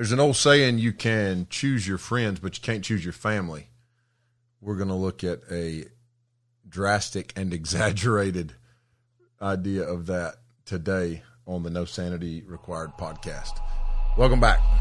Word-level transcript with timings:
There's 0.00 0.12
an 0.12 0.18
old 0.18 0.36
saying 0.36 0.78
you 0.78 0.94
can 0.94 1.46
choose 1.50 1.86
your 1.86 1.98
friends, 1.98 2.40
but 2.40 2.56
you 2.56 2.62
can't 2.62 2.82
choose 2.82 3.04
your 3.04 3.12
family. 3.12 3.68
We're 4.62 4.76
going 4.76 4.88
to 4.88 4.94
look 4.94 5.22
at 5.22 5.40
a 5.50 5.88
drastic 6.66 7.34
and 7.36 7.52
exaggerated 7.52 8.54
idea 9.42 9.82
of 9.82 10.06
that 10.06 10.36
today 10.64 11.22
on 11.46 11.64
the 11.64 11.70
No 11.70 11.84
Sanity 11.84 12.42
Required 12.46 12.92
podcast. 12.98 13.60
Welcome 14.16 14.40
back. 14.40 14.79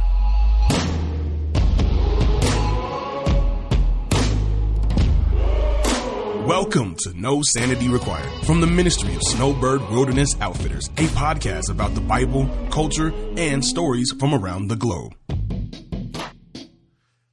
Welcome 6.50 6.96
to 7.02 7.14
No 7.14 7.44
Sanity 7.44 7.90
Required 7.90 8.28
from 8.44 8.60
the 8.60 8.66
Ministry 8.66 9.14
of 9.14 9.22
Snowbird 9.22 9.88
Wilderness 9.92 10.36
Outfitters, 10.42 10.88
a 10.98 11.06
podcast 11.10 11.70
about 11.70 11.94
the 11.94 12.02
Bible, 12.02 12.50
culture, 12.72 13.14
and 13.38 13.64
stories 13.64 14.12
from 14.20 14.34
around 14.34 14.68
the 14.68 14.76
globe. 14.76 15.14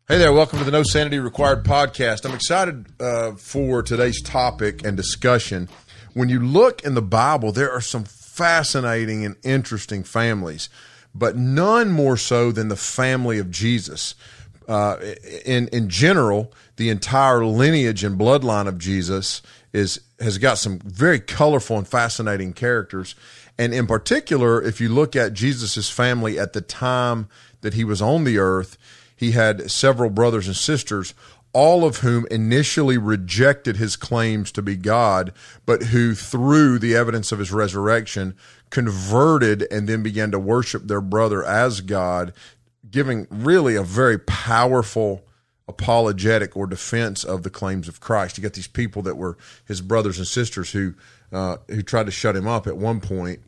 Hey 0.07 0.19
there, 0.19 0.35
welcome 0.35 0.59
to 0.59 0.67
the 0.67 0.71
No 0.71 0.83
Sanity 0.83 1.19
Required 1.19 1.65
podcast. 1.65 2.27
I'm 2.27 2.35
excited 2.35 2.85
uh, 3.01 3.33
for 3.37 3.83
today's 3.83 4.21
topic 4.21 4.85
and 4.85 4.99
discussion. 4.99 5.71
When 6.13 6.29
you 6.29 6.39
look 6.39 6.85
in 6.85 6.93
the 6.93 7.01
Bible, 7.01 7.53
there 7.53 7.73
are 7.73 7.81
some 7.81 8.05
fascinating 8.05 9.25
and 9.25 9.37
interesting 9.43 10.05
families, 10.05 10.69
but 11.15 11.39
none 11.39 11.89
more 11.89 12.19
so 12.19 12.53
than 12.53 12.69
the 12.69 12.77
family 12.77 13.39
of 13.39 13.51
Jesus. 13.51 14.15
Uh, 14.69 14.97
in 15.45 15.69
in 15.69 15.89
general, 15.89 16.53
the 16.77 16.89
entire 16.89 17.45
lineage 17.45 18.03
and 18.05 18.19
bloodline 18.19 18.67
of 18.67 18.79
Jesus 18.79 19.43
is 19.73 20.01
has 20.21 20.39
got 20.39 20.59
some 20.59 20.79
very 20.81 21.21
colorful 21.21 21.79
and 21.79 21.87
fascinating 21.87 22.53
characters. 22.53 23.15
And 23.59 23.73
in 23.73 23.87
particular, 23.87 24.63
if 24.63 24.81
you 24.81 24.89
look 24.89 25.17
at 25.17 25.33
Jesus's 25.33 25.89
family 25.89 26.39
at 26.39 26.53
the 26.53 26.61
time 26.61 27.29
that 27.61 27.75
he 27.75 27.85
was 27.85 28.03
on 28.03 28.25
the 28.25 28.39
earth, 28.39 28.77
he 29.17 29.33
had 29.33 29.71
several 29.71 30.11
brothers 30.11 30.47
and 30.47 30.57
sisters, 30.57 31.15
all 31.53 31.87
of 31.87 31.99
whom 31.99 32.27
initially 32.31 32.99
rejected 32.99 33.79
his 33.79 33.97
claims 33.97 34.53
to 34.53 34.61
be 34.61 34.77
God, 34.77 35.33
but 35.65 35.85
who, 35.85 36.15
through 36.15 36.79
the 36.79 36.95
evidence 36.95 37.33
of 37.33 37.39
his 37.39 37.51
resurrection, 37.51 38.37
converted 38.69 39.67
and 39.71 39.89
then 39.89 40.03
began 40.03 40.31
to 40.33 40.39
worship 40.39 40.87
their 40.87 41.01
brother 41.01 41.43
as 41.45 41.81
God, 41.81 42.35
giving 42.91 43.27
really 43.31 43.77
a 43.77 43.83
very 43.83 44.19
powerful 44.19 45.25
apologetic 45.69 46.57
or 46.57 46.67
defense 46.67 47.25
of 47.25 47.43
the 47.43 47.51
claims 47.51 47.89
of 47.89 48.01
Christ. 48.01 48.39
You 48.39 48.43
got 48.43 48.53
these 48.53 48.69
people 48.69 49.03
that 49.03 49.17
were 49.17 49.37
his 49.67 49.81
brothers 49.81 50.19
and 50.19 50.27
sisters 50.27 50.71
who 50.73 50.95
uh, 51.33 51.57
who 51.69 51.83
tried 51.83 52.07
to 52.07 52.13
shut 52.13 52.37
him 52.37 52.47
up 52.47 52.67
at 52.67 52.77
one 52.77 53.01
point, 53.01 53.41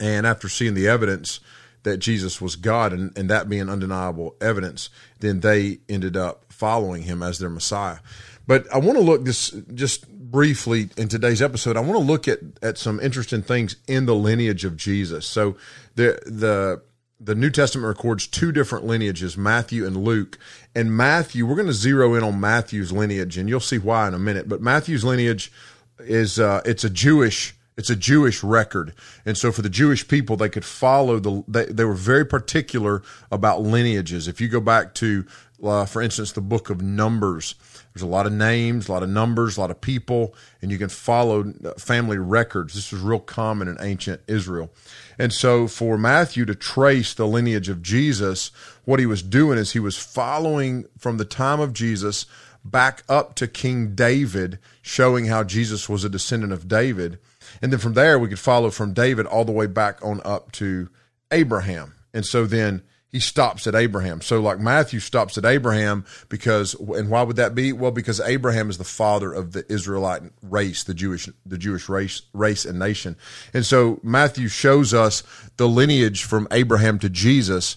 and 0.00 0.26
after 0.26 0.48
seeing 0.48 0.74
the 0.74 0.88
evidence 0.88 1.40
that 1.82 1.98
Jesus 1.98 2.40
was 2.40 2.56
God 2.56 2.92
and, 2.92 3.16
and 3.16 3.30
that 3.30 3.48
being 3.48 3.68
undeniable 3.68 4.34
evidence, 4.40 4.90
then 5.20 5.40
they 5.40 5.78
ended 5.88 6.16
up 6.16 6.46
following 6.48 7.02
him 7.02 7.22
as 7.22 7.38
their 7.38 7.50
Messiah. 7.50 7.98
But 8.46 8.66
I 8.74 8.78
want 8.78 8.98
to 8.98 9.04
look 9.04 9.24
this 9.24 9.50
just 9.74 10.08
briefly 10.08 10.88
in 10.96 11.08
today's 11.08 11.42
episode. 11.42 11.76
I 11.76 11.80
want 11.80 11.94
to 11.94 11.98
look 11.98 12.26
at 12.28 12.40
at 12.62 12.78
some 12.78 12.98
interesting 13.00 13.42
things 13.42 13.76
in 13.86 14.06
the 14.06 14.14
lineage 14.14 14.64
of 14.64 14.76
Jesus. 14.76 15.26
So 15.26 15.56
the 15.96 16.18
the 16.24 16.82
the 17.18 17.34
New 17.34 17.50
Testament 17.50 17.86
records 17.86 18.26
two 18.26 18.52
different 18.52 18.84
lineages, 18.84 19.36
Matthew 19.36 19.86
and 19.86 19.96
Luke. 19.96 20.38
And 20.74 20.96
Matthew, 20.96 21.46
we're 21.46 21.54
going 21.54 21.66
to 21.66 21.72
zero 21.72 22.14
in 22.14 22.22
on 22.22 22.40
Matthew's 22.40 22.92
lineage, 22.92 23.38
and 23.38 23.48
you'll 23.48 23.60
see 23.60 23.78
why 23.78 24.08
in 24.08 24.14
a 24.14 24.18
minute. 24.18 24.48
But 24.48 24.60
Matthew's 24.60 25.04
lineage 25.04 25.50
is 25.98 26.38
uh, 26.38 26.60
it's 26.64 26.84
a 26.84 26.90
Jewish 26.90 27.56
it's 27.76 27.90
a 27.90 27.96
Jewish 27.96 28.42
record, 28.42 28.94
and 29.26 29.36
so 29.36 29.52
for 29.52 29.60
the 29.60 29.68
Jewish 29.68 30.08
people, 30.08 30.36
they 30.36 30.48
could 30.48 30.64
follow 30.64 31.18
the. 31.18 31.44
They, 31.46 31.66
they 31.66 31.84
were 31.84 31.92
very 31.92 32.24
particular 32.24 33.02
about 33.30 33.60
lineages. 33.60 34.28
If 34.28 34.40
you 34.40 34.48
go 34.48 34.60
back 34.60 34.94
to, 34.94 35.26
uh, 35.62 35.84
for 35.84 36.00
instance, 36.00 36.32
the 36.32 36.40
book 36.40 36.70
of 36.70 36.80
Numbers, 36.80 37.54
there's 37.96 38.02
a 38.02 38.06
lot 38.06 38.26
of 38.26 38.32
names, 38.32 38.88
a 38.88 38.92
lot 38.92 39.02
of 39.02 39.08
numbers, 39.08 39.56
a 39.56 39.60
lot 39.60 39.70
of 39.70 39.80
people, 39.80 40.34
and 40.60 40.70
you 40.70 40.76
can 40.76 40.90
follow 40.90 41.54
uh, 41.64 41.72
family 41.78 42.18
records. 42.18 42.74
This 42.74 42.92
was 42.92 43.00
real 43.00 43.18
common 43.18 43.68
in 43.68 43.78
ancient 43.80 44.20
Israel. 44.26 44.70
And 45.18 45.32
so 45.32 45.66
for 45.66 45.96
Matthew 45.96 46.44
to 46.44 46.54
trace 46.54 47.14
the 47.14 47.26
lineage 47.26 47.70
of 47.70 47.80
Jesus, 47.80 48.50
what 48.84 49.00
he 49.00 49.06
was 49.06 49.22
doing 49.22 49.56
is 49.56 49.72
he 49.72 49.80
was 49.80 49.96
following 49.96 50.84
from 50.98 51.16
the 51.16 51.24
time 51.24 51.58
of 51.58 51.72
Jesus 51.72 52.26
back 52.62 53.02
up 53.08 53.34
to 53.36 53.48
King 53.48 53.94
David, 53.94 54.58
showing 54.82 55.24
how 55.24 55.42
Jesus 55.42 55.88
was 55.88 56.04
a 56.04 56.10
descendant 56.10 56.52
of 56.52 56.68
David. 56.68 57.18
And 57.62 57.72
then 57.72 57.80
from 57.80 57.94
there, 57.94 58.18
we 58.18 58.28
could 58.28 58.38
follow 58.38 58.70
from 58.70 58.92
David 58.92 59.24
all 59.24 59.46
the 59.46 59.52
way 59.52 59.66
back 59.66 60.04
on 60.04 60.20
up 60.22 60.52
to 60.52 60.90
Abraham. 61.30 61.94
And 62.12 62.26
so 62.26 62.44
then 62.44 62.82
he 63.12 63.20
stops 63.20 63.66
at 63.66 63.74
Abraham. 63.74 64.20
So 64.20 64.40
like 64.40 64.58
Matthew 64.58 65.00
stops 65.00 65.38
at 65.38 65.44
Abraham 65.44 66.04
because 66.28 66.74
and 66.74 67.08
why 67.08 67.22
would 67.22 67.36
that 67.36 67.54
be? 67.54 67.72
Well, 67.72 67.90
because 67.90 68.20
Abraham 68.20 68.68
is 68.68 68.78
the 68.78 68.84
father 68.84 69.32
of 69.32 69.52
the 69.52 69.64
Israelite 69.72 70.22
race, 70.42 70.84
the 70.84 70.94
Jewish 70.94 71.28
the 71.44 71.58
Jewish 71.58 71.88
race 71.88 72.22
race 72.32 72.64
and 72.64 72.78
nation. 72.78 73.16
And 73.54 73.64
so 73.64 74.00
Matthew 74.02 74.48
shows 74.48 74.92
us 74.92 75.22
the 75.56 75.68
lineage 75.68 76.24
from 76.24 76.48
Abraham 76.50 76.98
to 77.00 77.08
Jesus. 77.08 77.76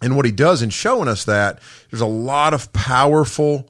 And 0.00 0.16
what 0.16 0.24
he 0.24 0.32
does 0.32 0.62
in 0.62 0.70
showing 0.70 1.08
us 1.08 1.24
that 1.24 1.60
there's 1.90 2.00
a 2.00 2.06
lot 2.06 2.54
of 2.54 2.72
powerful 2.72 3.68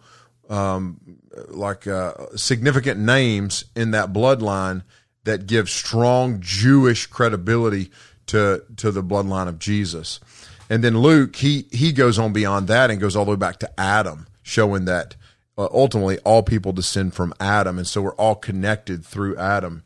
um, 0.49 1.19
like 1.49 1.87
uh, 1.87 2.37
significant 2.37 3.01
names 3.01 3.65
in 3.75 3.93
that 3.93 4.13
bloodline 4.13 4.83
that 5.25 5.47
give 5.47 5.69
strong 5.69 6.41
Jewish 6.41 7.07
credibility 7.07 7.91
to 8.29 8.63
to 8.77 8.91
the 8.91 9.03
bloodline 9.03 9.49
of 9.49 9.59
Jesus. 9.59 10.21
And 10.71 10.85
then 10.85 10.99
Luke, 10.99 11.37
he 11.37 11.67
he 11.71 11.93
goes 11.93 12.19
on 12.19 12.33
beyond 12.33 12.69
that 12.69 12.91
and 12.91 13.01
goes 13.01 13.17
all 13.17 13.25
the 13.25 13.33
way 13.33 13.37
back 13.37 13.59
to 13.61 13.81
Adam, 13.81 14.27
showing 14.43 14.85
that 14.85 15.17
uh, 15.57 15.69
ultimately 15.73 16.19
all 16.21 16.43
people 16.43 16.73
descend 16.73 17.15
from 17.15 17.35
Adam, 17.41 17.79
and 17.79 17.87
so 17.87 18.03
we're 18.03 18.15
all 18.15 18.35
connected 18.35 19.05
through 19.05 19.37
Adam. 19.37 19.83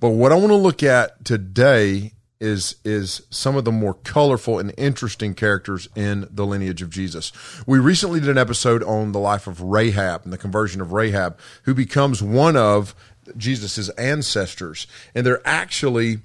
But 0.00 0.10
what 0.10 0.32
I 0.32 0.34
want 0.34 0.48
to 0.48 0.56
look 0.56 0.82
at 0.82 1.24
today 1.24 2.12
is 2.38 2.76
is 2.84 3.22
some 3.30 3.56
of 3.56 3.64
the 3.64 3.72
more 3.72 3.94
colorful 3.94 4.58
and 4.58 4.74
interesting 4.76 5.34
characters 5.34 5.88
in 5.94 6.28
the 6.30 6.44
lineage 6.44 6.82
of 6.82 6.90
Jesus. 6.90 7.32
We 7.66 7.78
recently 7.78 8.20
did 8.20 8.28
an 8.28 8.38
episode 8.38 8.82
on 8.82 9.12
the 9.12 9.18
life 9.18 9.46
of 9.46 9.62
Rahab 9.62 10.22
and 10.24 10.32
the 10.32 10.38
conversion 10.38 10.80
of 10.80 10.92
Rahab, 10.92 11.38
who 11.62 11.74
becomes 11.74 12.22
one 12.22 12.56
of 12.56 12.94
Jesus's 13.36 13.88
ancestors, 13.90 14.86
and 15.14 15.24
there 15.24 15.34
are 15.34 15.46
actually 15.46 16.18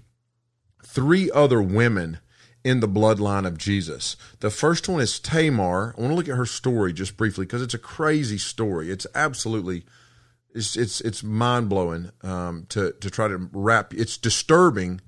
three 0.84 1.32
other 1.32 1.62
women 1.62 2.20
in 2.64 2.80
the 2.80 2.88
bloodline 2.88 3.48
of 3.48 3.58
Jesus. 3.58 4.16
The 4.40 4.50
first 4.50 4.88
one 4.88 5.02
is 5.02 5.20
Tamar. 5.20 5.96
I 5.98 6.02
want 6.02 6.12
to 6.12 6.16
look 6.16 6.30
at 6.30 6.38
her 6.38 6.46
story 6.46 6.94
just 6.94 7.18
briefly 7.18 7.46
because 7.46 7.62
it's 7.62 7.74
a 7.74 7.80
crazy 7.80 8.38
story. 8.38 8.92
It's 8.92 9.08
absolutely 9.16 9.84
it's 10.54 10.76
it's 10.76 11.02
it's 11.02 11.24
mind 11.24 11.70
blowing 11.70 12.12
um, 12.24 12.66
to 12.70 12.92
to 12.94 13.10
try 13.10 13.28
to 13.28 13.50
wrap. 13.52 13.94
It's 13.94 14.18
disturbing 14.18 15.02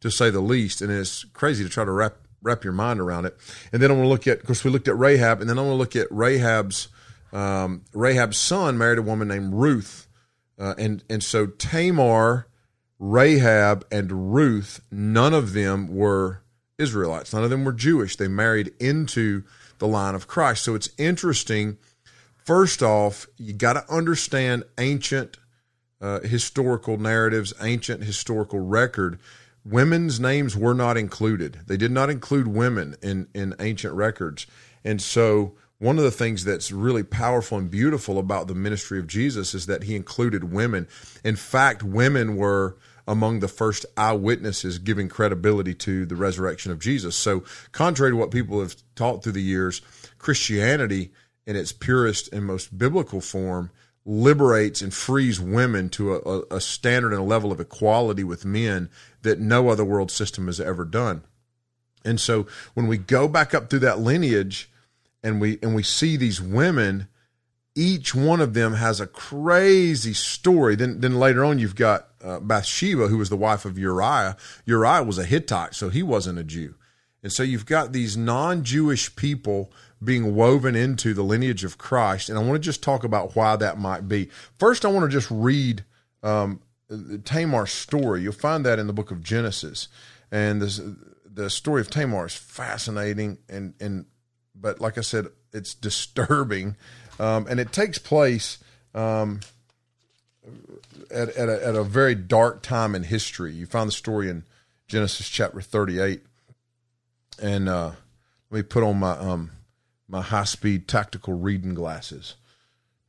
to 0.00 0.10
say 0.10 0.30
the 0.30 0.40
least, 0.40 0.82
and 0.82 0.90
it's 0.90 1.24
crazy 1.24 1.64
to 1.64 1.70
try 1.70 1.84
to 1.84 1.92
wrap 1.92 2.16
wrap 2.42 2.64
your 2.64 2.72
mind 2.72 3.00
around 3.00 3.26
it. 3.26 3.36
And 3.72 3.82
then 3.82 3.90
I 3.90 3.94
want 3.94 4.04
to 4.04 4.08
look 4.08 4.26
at, 4.26 4.40
of 4.40 4.46
course, 4.46 4.64
we 4.64 4.70
looked 4.70 4.88
at 4.88 4.98
Rahab, 4.98 5.40
and 5.40 5.48
then 5.48 5.58
I 5.58 5.62
want 5.62 5.72
to 5.72 5.76
look 5.76 5.96
at 5.96 6.10
Rahab's 6.10 6.88
um, 7.32 7.84
Rahab's 7.92 8.38
son 8.38 8.76
married 8.76 8.98
a 8.98 9.02
woman 9.02 9.28
named 9.28 9.54
Ruth, 9.54 10.08
uh, 10.58 10.74
and 10.76 11.04
and 11.08 11.22
so 11.22 11.46
Tamar, 11.46 12.48
Rahab, 12.98 13.86
and 13.92 14.34
Ruth, 14.34 14.80
none 14.90 15.34
of 15.34 15.52
them 15.52 15.94
were 15.94 16.42
Israelites. 16.80 17.32
None 17.32 17.44
of 17.44 17.50
them 17.50 17.64
were 17.64 17.72
Jewish. 17.72 18.16
They 18.16 18.28
married 18.28 18.72
into 18.80 19.44
the 19.78 19.86
line 19.86 20.14
of 20.14 20.26
Christ. 20.26 20.64
So 20.64 20.74
it's 20.74 20.90
interesting. 20.98 21.78
First 22.36 22.82
off, 22.82 23.26
you 23.36 23.52
got 23.52 23.74
to 23.74 23.92
understand 23.92 24.64
ancient 24.78 25.36
uh, 26.00 26.20
historical 26.20 26.96
narratives, 26.96 27.52
ancient 27.60 28.02
historical 28.02 28.60
record. 28.60 29.18
Women's 29.64 30.18
names 30.18 30.56
were 30.56 30.74
not 30.74 30.96
included. 30.96 31.60
They 31.66 31.76
did 31.76 31.90
not 31.90 32.08
include 32.08 32.48
women 32.48 32.96
in, 33.02 33.28
in 33.34 33.54
ancient 33.60 33.94
records. 33.94 34.46
And 34.84 35.02
so, 35.02 35.54
one 35.78 35.96
of 35.96 36.04
the 36.04 36.10
things 36.10 36.44
that's 36.44 36.70
really 36.70 37.02
powerful 37.02 37.56
and 37.56 37.70
beautiful 37.70 38.18
about 38.18 38.48
the 38.48 38.54
ministry 38.54 38.98
of 38.98 39.06
Jesus 39.06 39.54
is 39.54 39.64
that 39.64 39.84
he 39.84 39.96
included 39.96 40.52
women. 40.52 40.86
In 41.24 41.36
fact, 41.36 41.82
women 41.82 42.36
were 42.36 42.76
among 43.10 43.40
the 43.40 43.48
first 43.48 43.84
eyewitnesses 43.96 44.78
giving 44.78 45.08
credibility 45.08 45.74
to 45.74 46.06
the 46.06 46.14
resurrection 46.14 46.70
of 46.70 46.78
Jesus. 46.78 47.16
So, 47.16 47.42
contrary 47.72 48.12
to 48.12 48.16
what 48.16 48.30
people 48.30 48.60
have 48.60 48.76
taught 48.94 49.24
through 49.24 49.32
the 49.32 49.42
years, 49.42 49.82
Christianity, 50.18 51.10
in 51.44 51.56
its 51.56 51.72
purest 51.72 52.32
and 52.32 52.44
most 52.44 52.78
biblical 52.78 53.20
form, 53.20 53.72
liberates 54.04 54.80
and 54.80 54.94
frees 54.94 55.40
women 55.40 55.88
to 55.88 56.14
a, 56.14 56.54
a 56.54 56.60
standard 56.60 57.12
and 57.12 57.20
a 57.20 57.24
level 57.24 57.50
of 57.50 57.58
equality 57.58 58.22
with 58.22 58.44
men 58.44 58.88
that 59.22 59.40
no 59.40 59.70
other 59.70 59.84
world 59.84 60.12
system 60.12 60.46
has 60.46 60.60
ever 60.60 60.84
done. 60.84 61.24
And 62.04 62.20
so, 62.20 62.46
when 62.74 62.86
we 62.86 62.96
go 62.96 63.26
back 63.26 63.54
up 63.54 63.68
through 63.68 63.80
that 63.80 63.98
lineage, 63.98 64.70
and 65.20 65.40
we 65.40 65.58
and 65.62 65.74
we 65.74 65.82
see 65.82 66.16
these 66.16 66.40
women 66.40 67.08
each 67.74 68.14
one 68.14 68.40
of 68.40 68.54
them 68.54 68.74
has 68.74 69.00
a 69.00 69.06
crazy 69.06 70.12
story. 70.12 70.74
Then, 70.74 71.00
then 71.00 71.18
later 71.20 71.44
on, 71.44 71.58
you've 71.58 71.76
got 71.76 72.09
uh, 72.22 72.40
Bathsheba, 72.40 73.08
who 73.08 73.18
was 73.18 73.28
the 73.28 73.36
wife 73.36 73.64
of 73.64 73.78
Uriah. 73.78 74.36
Uriah 74.64 75.02
was 75.02 75.18
a 75.18 75.24
Hittite, 75.24 75.74
so 75.74 75.88
he 75.88 76.02
wasn't 76.02 76.38
a 76.38 76.44
Jew. 76.44 76.74
And 77.22 77.32
so 77.32 77.42
you've 77.42 77.66
got 77.66 77.92
these 77.92 78.16
non 78.16 78.64
Jewish 78.64 79.14
people 79.16 79.70
being 80.02 80.34
woven 80.34 80.74
into 80.74 81.12
the 81.12 81.22
lineage 81.22 81.64
of 81.64 81.76
Christ. 81.76 82.28
And 82.28 82.38
I 82.38 82.42
want 82.42 82.54
to 82.54 82.66
just 82.66 82.82
talk 82.82 83.04
about 83.04 83.36
why 83.36 83.56
that 83.56 83.78
might 83.78 84.08
be. 84.08 84.30
First, 84.58 84.84
I 84.84 84.88
want 84.88 85.10
to 85.10 85.14
just 85.14 85.30
read 85.30 85.84
um, 86.22 86.60
Tamar's 87.24 87.72
story. 87.72 88.22
You'll 88.22 88.32
find 88.32 88.64
that 88.64 88.78
in 88.78 88.86
the 88.86 88.92
book 88.92 89.10
of 89.10 89.22
Genesis. 89.22 89.88
And 90.32 90.62
this, 90.62 90.80
the 91.24 91.50
story 91.50 91.82
of 91.82 91.90
Tamar 91.90 92.26
is 92.26 92.34
fascinating. 92.34 93.38
And, 93.48 93.74
and 93.80 94.06
but 94.54 94.80
like 94.80 94.96
I 94.96 95.02
said, 95.02 95.26
it's 95.52 95.74
disturbing. 95.74 96.76
Um, 97.18 97.46
and 97.48 97.60
it 97.60 97.72
takes 97.72 97.98
place 97.98 98.58
um, 98.94 99.40
at, 101.10 101.28
at 101.30 101.48
a, 101.48 101.66
at, 101.66 101.74
a, 101.74 101.84
very 101.84 102.14
dark 102.14 102.62
time 102.62 102.94
in 102.94 103.02
history. 103.02 103.52
You 103.52 103.66
find 103.66 103.88
the 103.88 103.92
story 103.92 104.28
in 104.28 104.44
Genesis 104.88 105.28
chapter 105.28 105.60
38. 105.60 106.22
And 107.40 107.68
uh, 107.68 107.92
let 108.50 108.58
me 108.58 108.62
put 108.62 108.82
on 108.82 108.98
my 108.98 109.12
um, 109.12 109.50
my 110.08 110.20
high 110.20 110.44
speed 110.44 110.88
tactical 110.88 111.34
reading 111.34 111.74
glasses. 111.74 112.34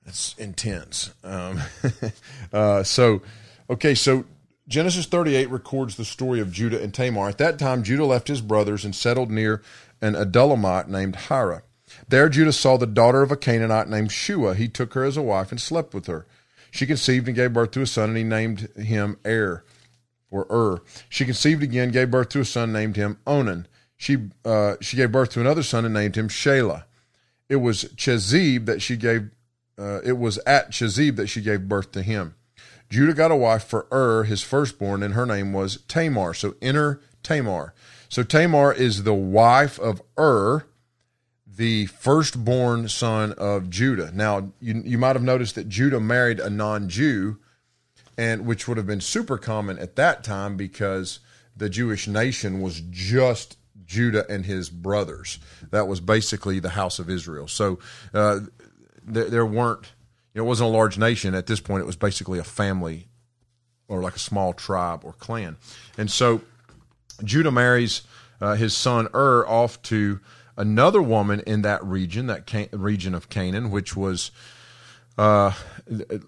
That's 0.06 0.36
intense. 0.38 1.12
Um, 1.24 1.62
uh, 2.54 2.84
so, 2.84 3.22
okay, 3.70 3.96
so 3.96 4.26
Genesis 4.68 5.06
38 5.06 5.50
records 5.50 5.96
the 5.96 6.06
story 6.06 6.40
of 6.40 6.52
Judah 6.52 6.82
and 6.82 6.94
Tamar. 6.94 7.30
At 7.30 7.38
that 7.40 7.60
time, 7.60 7.84
Judah 7.84 8.06
left 8.06 8.28
his 8.28 8.42
brothers 8.42 8.86
and 8.86 8.96
settled 8.96 9.32
near 9.32 9.62
an 10.02 10.14
Adullamite 10.14 10.88
named 10.88 11.16
Hira. 11.16 11.64
There, 12.08 12.30
Judah 12.30 12.54
saw 12.54 12.78
the 12.78 12.88
daughter 12.88 13.22
of 13.22 13.32
a 13.32 13.38
Canaanite 13.38 13.90
named 13.90 14.12
Shua. 14.12 14.56
He 14.56 14.68
took 14.68 14.94
her 14.94 15.04
as 15.04 15.18
a 15.18 15.22
wife 15.22 15.52
and 15.52 15.60
slept 15.60 15.94
with 15.94 16.08
her. 16.08 16.26
She 16.72 16.88
conceived 16.88 17.28
and 17.28 17.36
gave 17.36 17.54
birth 17.54 17.72
to 17.72 17.82
a 17.82 17.86
son, 17.86 18.10
and 18.10 18.18
he 18.18 18.24
named 18.24 18.70
him 18.78 19.18
Er, 19.26 19.64
or 20.32 20.48
Ur. 20.50 20.82
She 21.10 21.26
conceived 21.26 21.62
again, 21.62 21.92
gave 21.92 22.10
birth 22.10 22.30
to 22.30 22.40
a 22.40 22.46
son, 22.46 22.72
named 22.72 22.96
him 22.96 23.20
Onan. 23.28 23.68
She 23.98 24.30
uh, 24.44 24.78
she 24.82 24.98
gave 24.98 25.12
birth 25.12 25.30
to 25.32 25.42
another 25.42 25.62
son 25.62 25.86
and 25.86 25.94
named 25.94 26.16
him 26.16 26.28
Shelah. 26.28 26.86
It 27.50 27.58
was 27.58 27.84
Chezib 27.96 28.66
that 28.66 28.82
she 28.82 28.98
gave. 28.98 29.30
Uh, 29.78 30.00
it 30.04 30.18
was 30.18 30.40
at 30.40 30.72
Chezib 30.72 31.18
that 31.18 31.28
she 31.28 31.42
gave 31.42 31.68
birth 31.68 31.92
to 31.92 32.02
him. 32.02 32.34
Judah 32.90 33.14
got 33.14 33.32
a 33.32 33.36
wife 33.36 33.64
for 33.64 33.88
Ur, 33.92 34.24
his 34.24 34.42
firstborn, 34.42 35.04
and 35.04 35.14
her 35.14 35.26
name 35.26 35.54
was 35.54 35.84
Tamar. 35.88 36.34
So 36.34 36.56
enter 36.62 37.00
Tamar. 37.22 37.74
So 38.10 38.24
Tamar 38.24 38.74
is 38.74 39.04
the 39.04 39.14
wife 39.14 39.80
of 39.80 40.02
Ur, 40.18 40.66
the 41.62 41.86
firstborn 41.86 42.88
son 42.88 43.34
of 43.34 43.70
Judah. 43.70 44.10
Now 44.12 44.52
you 44.60 44.82
you 44.84 44.98
might 44.98 45.16
have 45.16 45.22
noticed 45.22 45.54
that 45.54 45.70
Judah 45.70 46.00
married 46.00 46.40
a 46.40 46.50
non-Jew, 46.50 47.38
and 48.18 48.48
which 48.48 48.68
would 48.68 48.78
have 48.78 48.88
been 48.88 49.00
super 49.00 49.38
common 49.38 49.78
at 49.78 49.96
that 49.96 50.24
time 50.24 50.58
because 50.58 51.20
the 51.56 51.70
Jewish 51.70 52.08
nation 52.08 52.62
was 52.62 52.82
just 52.90 53.58
Judah 53.86 54.26
and 54.28 54.44
his 54.44 54.72
brothers. 54.72 55.38
That 55.70 55.88
was 55.88 56.00
basically 56.00 56.60
the 56.60 56.70
house 56.72 56.98
of 56.98 57.12
Israel. 57.12 57.48
So 57.48 57.78
uh, 58.12 58.40
there, 59.04 59.30
there 59.30 59.46
weren't, 59.46 59.92
it 60.34 60.42
wasn't 60.42 60.72
a 60.72 60.74
large 60.74 60.98
nation 60.98 61.36
at 61.36 61.46
this 61.46 61.60
point. 61.60 61.84
It 61.84 61.86
was 61.86 61.96
basically 61.96 62.40
a 62.40 62.44
family 62.44 63.08
or 63.88 64.02
like 64.02 64.16
a 64.16 64.20
small 64.20 64.54
tribe 64.54 65.02
or 65.04 65.14
clan. 65.14 65.58
And 65.96 66.10
so 66.10 66.42
Judah 67.24 67.52
marries 67.52 68.02
uh, 68.40 68.56
his 68.56 68.76
son 68.76 69.10
Ur 69.14 69.46
off 69.46 69.80
to 69.84 70.20
another 70.58 71.02
woman 71.02 71.42
in 71.48 71.62
that 71.64 71.84
region, 71.84 72.28
that 72.28 72.46
Can- 72.46 72.70
region 72.72 73.16
of 73.16 73.30
Canaan, 73.30 73.72
which 73.72 73.96
was 73.96 74.32
uh, 75.18 75.52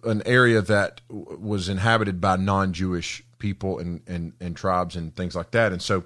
an 0.04 0.22
area 0.26 0.62
that 0.62 1.02
was 1.10 1.70
inhabited 1.70 2.20
by 2.20 2.36
non-Jewish 2.36 3.24
people 3.40 3.80
and, 3.80 4.02
and, 4.08 4.34
and 4.40 4.56
tribes 4.56 4.96
and 4.96 5.16
things 5.16 5.36
like 5.36 5.52
that. 5.52 5.72
And 5.72 5.82
so 5.82 6.04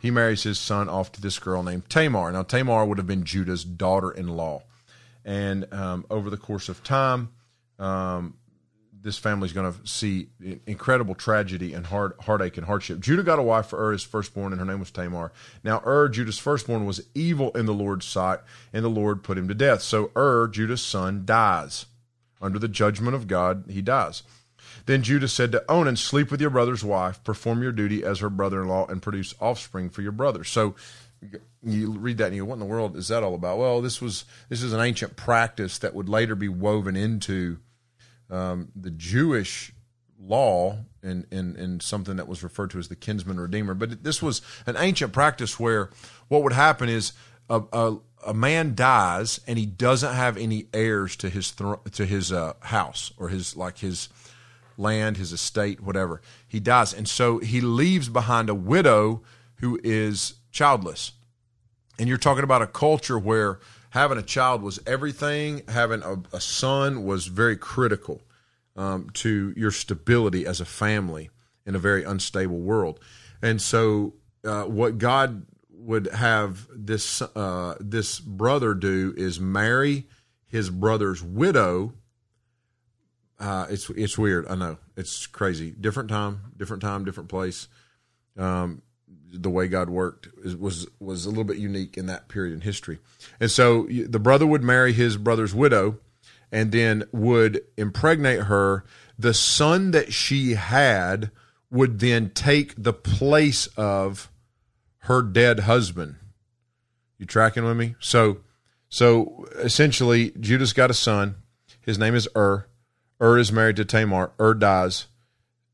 he 0.00 0.10
marries 0.10 0.42
his 0.42 0.58
son 0.58 0.88
off 0.88 1.12
to 1.12 1.20
this 1.20 1.38
girl 1.38 1.62
named 1.62 1.88
Tamar. 1.88 2.32
Now, 2.32 2.42
Tamar 2.42 2.84
would 2.84 2.98
have 2.98 3.06
been 3.06 3.24
Judah's 3.24 3.64
daughter 3.64 4.10
in 4.10 4.28
law. 4.28 4.62
And 5.24 5.72
um, 5.72 6.06
over 6.08 6.30
the 6.30 6.38
course 6.38 6.68
of 6.68 6.82
time, 6.82 7.28
um, 7.78 8.34
this 9.02 9.18
family 9.18 9.46
is 9.46 9.52
going 9.52 9.72
to 9.72 9.86
see 9.86 10.28
incredible 10.66 11.14
tragedy 11.14 11.72
and 11.72 11.86
hard, 11.86 12.12
heartache 12.20 12.56
and 12.56 12.66
hardship. 12.66 13.00
Judah 13.00 13.22
got 13.22 13.38
a 13.38 13.42
wife 13.42 13.66
for 13.66 13.88
Ur, 13.88 13.92
his 13.92 14.02
firstborn, 14.02 14.52
and 14.52 14.60
her 14.60 14.66
name 14.66 14.80
was 14.80 14.90
Tamar. 14.90 15.32
Now, 15.64 15.82
Ur, 15.86 16.08
Judah's 16.08 16.38
firstborn, 16.38 16.84
was 16.84 17.06
evil 17.14 17.50
in 17.52 17.66
the 17.66 17.74
Lord's 17.74 18.06
sight, 18.06 18.40
and 18.72 18.84
the 18.84 18.90
Lord 18.90 19.22
put 19.22 19.38
him 19.38 19.48
to 19.48 19.54
death. 19.54 19.82
So 19.82 20.10
Ur, 20.16 20.48
Judah's 20.48 20.82
son, 20.82 21.22
dies. 21.24 21.86
Under 22.42 22.58
the 22.58 22.68
judgment 22.68 23.14
of 23.14 23.26
God, 23.26 23.64
he 23.68 23.82
dies. 23.82 24.22
Then 24.86 25.02
Judah 25.02 25.28
said 25.28 25.52
to 25.52 25.64
Onan, 25.70 25.96
Sleep 25.96 26.30
with 26.30 26.40
your 26.40 26.50
brother's 26.50 26.84
wife, 26.84 27.22
perform 27.22 27.62
your 27.62 27.72
duty 27.72 28.02
as 28.02 28.20
her 28.20 28.30
brother 28.30 28.62
in 28.62 28.68
law, 28.68 28.86
and 28.86 29.02
produce 29.02 29.34
offspring 29.40 29.90
for 29.90 30.02
your 30.02 30.12
brother. 30.12 30.44
So 30.44 30.74
you 31.62 31.92
read 31.92 32.18
that 32.18 32.26
and 32.26 32.36
you 32.36 32.42
go, 32.42 32.48
What 32.48 32.54
in 32.54 32.60
the 32.60 32.66
world 32.66 32.96
is 32.96 33.08
that 33.08 33.22
all 33.22 33.34
about? 33.34 33.58
Well, 33.58 33.82
this 33.82 34.00
was 34.00 34.24
this 34.48 34.62
is 34.62 34.72
an 34.72 34.80
ancient 34.80 35.16
practice 35.16 35.78
that 35.78 35.94
would 35.94 36.08
later 36.08 36.34
be 36.34 36.48
woven 36.48 36.96
into 36.96 37.58
um, 38.30 38.68
the 38.74 38.90
Jewish 38.90 39.72
law 40.18 40.78
in, 41.02 41.26
in, 41.30 41.56
in 41.56 41.80
something 41.80 42.16
that 42.16 42.28
was 42.28 42.42
referred 42.42 42.70
to 42.70 42.78
as 42.78 42.88
the 42.88 42.96
kinsman 42.96 43.40
redeemer. 43.40 43.74
But 43.74 44.04
this 44.04 44.22
was 44.22 44.42
an 44.66 44.76
ancient 44.78 45.12
practice 45.12 45.58
where 45.58 45.90
what 46.28 46.42
would 46.42 46.52
happen 46.52 46.88
is 46.88 47.12
a, 47.48 47.62
a, 47.72 47.96
a 48.26 48.34
man 48.34 48.74
dies 48.74 49.40
and 49.46 49.58
he 49.58 49.66
doesn't 49.66 50.14
have 50.14 50.36
any 50.36 50.66
heirs 50.72 51.16
to 51.16 51.28
his 51.28 51.52
to 51.92 52.06
his 52.06 52.32
uh, 52.32 52.54
house 52.60 53.12
or 53.16 53.28
his 53.28 53.56
like 53.56 53.78
his 53.78 54.08
land, 54.76 55.16
his 55.16 55.32
estate, 55.32 55.80
whatever. 55.80 56.20
He 56.46 56.60
dies. 56.60 56.94
And 56.94 57.08
so 57.08 57.38
he 57.38 57.60
leaves 57.60 58.08
behind 58.08 58.48
a 58.48 58.54
widow 58.54 59.22
who 59.56 59.78
is 59.84 60.34
childless. 60.50 61.12
And 61.98 62.08
you're 62.08 62.18
talking 62.18 62.44
about 62.44 62.62
a 62.62 62.66
culture 62.66 63.18
where 63.18 63.60
having 63.90 64.18
a 64.18 64.22
child 64.22 64.62
was 64.62 64.80
everything, 64.86 65.62
having 65.68 66.02
a, 66.02 66.16
a 66.32 66.40
son 66.40 67.04
was 67.04 67.26
very 67.26 67.56
critical 67.56 68.22
um, 68.76 69.10
to 69.14 69.52
your 69.56 69.70
stability 69.70 70.46
as 70.46 70.60
a 70.60 70.64
family 70.64 71.30
in 71.66 71.74
a 71.74 71.78
very 71.78 72.02
unstable 72.02 72.58
world. 72.58 72.98
And 73.42 73.60
so, 73.60 74.14
uh, 74.44 74.64
what 74.64 74.98
God 74.98 75.46
would 75.70 76.06
have 76.08 76.66
this 76.74 77.22
uh, 77.22 77.76
this 77.78 78.18
brother 78.20 78.74
do 78.74 79.14
is 79.16 79.38
marry 79.38 80.06
his 80.46 80.70
brother's 80.70 81.22
widow 81.22 81.94
uh, 83.40 83.66
it's 83.70 83.88
it's 83.90 84.18
weird. 84.18 84.46
I 84.48 84.54
know 84.54 84.76
it's 84.96 85.26
crazy. 85.26 85.70
Different 85.70 86.10
time, 86.10 86.52
different 86.56 86.82
time, 86.82 87.04
different 87.04 87.30
place. 87.30 87.68
Um, 88.36 88.82
the 89.32 89.50
way 89.50 89.68
God 89.68 89.90
worked 89.90 90.28
was 90.58 90.86
was 90.98 91.24
a 91.24 91.28
little 91.28 91.44
bit 91.44 91.58
unique 91.58 91.96
in 91.96 92.06
that 92.06 92.28
period 92.28 92.54
in 92.54 92.60
history. 92.62 92.98
And 93.38 93.50
so 93.50 93.86
the 93.88 94.18
brother 94.18 94.46
would 94.46 94.62
marry 94.62 94.92
his 94.92 95.16
brother's 95.16 95.54
widow, 95.54 95.98
and 96.50 96.72
then 96.72 97.04
would 97.12 97.62
impregnate 97.76 98.42
her. 98.42 98.84
The 99.18 99.34
son 99.34 99.90
that 99.90 100.12
she 100.12 100.54
had 100.54 101.30
would 101.70 102.00
then 102.00 102.30
take 102.30 102.74
the 102.76 102.92
place 102.92 103.66
of 103.76 104.30
her 105.04 105.22
dead 105.22 105.60
husband. 105.60 106.16
You 107.18 107.26
tracking 107.26 107.64
with 107.64 107.76
me? 107.76 107.94
So, 108.00 108.40
so 108.88 109.46
essentially, 109.56 110.30
Judah's 110.40 110.72
got 110.72 110.90
a 110.90 110.94
son. 110.94 111.36
His 111.80 111.98
name 111.98 112.14
is 112.14 112.28
Ur. 112.36 112.66
Ur 113.22 113.38
is 113.38 113.52
married 113.52 113.76
to 113.76 113.84
Tamar. 113.84 114.32
Ur 114.40 114.54
dies. 114.54 115.06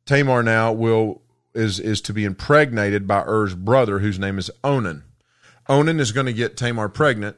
Tamar 0.04 0.42
now 0.42 0.72
will 0.72 1.22
is 1.56 1.80
is 1.80 2.00
to 2.02 2.12
be 2.12 2.24
impregnated 2.24 3.06
by 3.06 3.24
Ur's 3.26 3.54
brother, 3.54 4.00
whose 4.00 4.18
name 4.18 4.38
is 4.38 4.50
Onan. 4.62 5.04
Onan 5.68 5.98
is 5.98 6.12
going 6.12 6.26
to 6.26 6.32
get 6.32 6.56
Tamar 6.56 6.88
pregnant, 6.88 7.36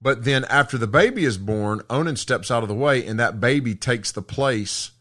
but 0.00 0.24
then 0.24 0.44
after 0.46 0.78
the 0.78 0.86
baby 0.86 1.24
is 1.24 1.36
born, 1.36 1.82
Onan 1.90 2.16
steps 2.16 2.50
out 2.50 2.62
of 2.62 2.68
the 2.68 2.74
way, 2.74 3.06
and 3.06 3.20
that 3.20 3.40
baby 3.40 3.74
takes 3.74 4.12
the 4.12 4.22
place. 4.22 4.92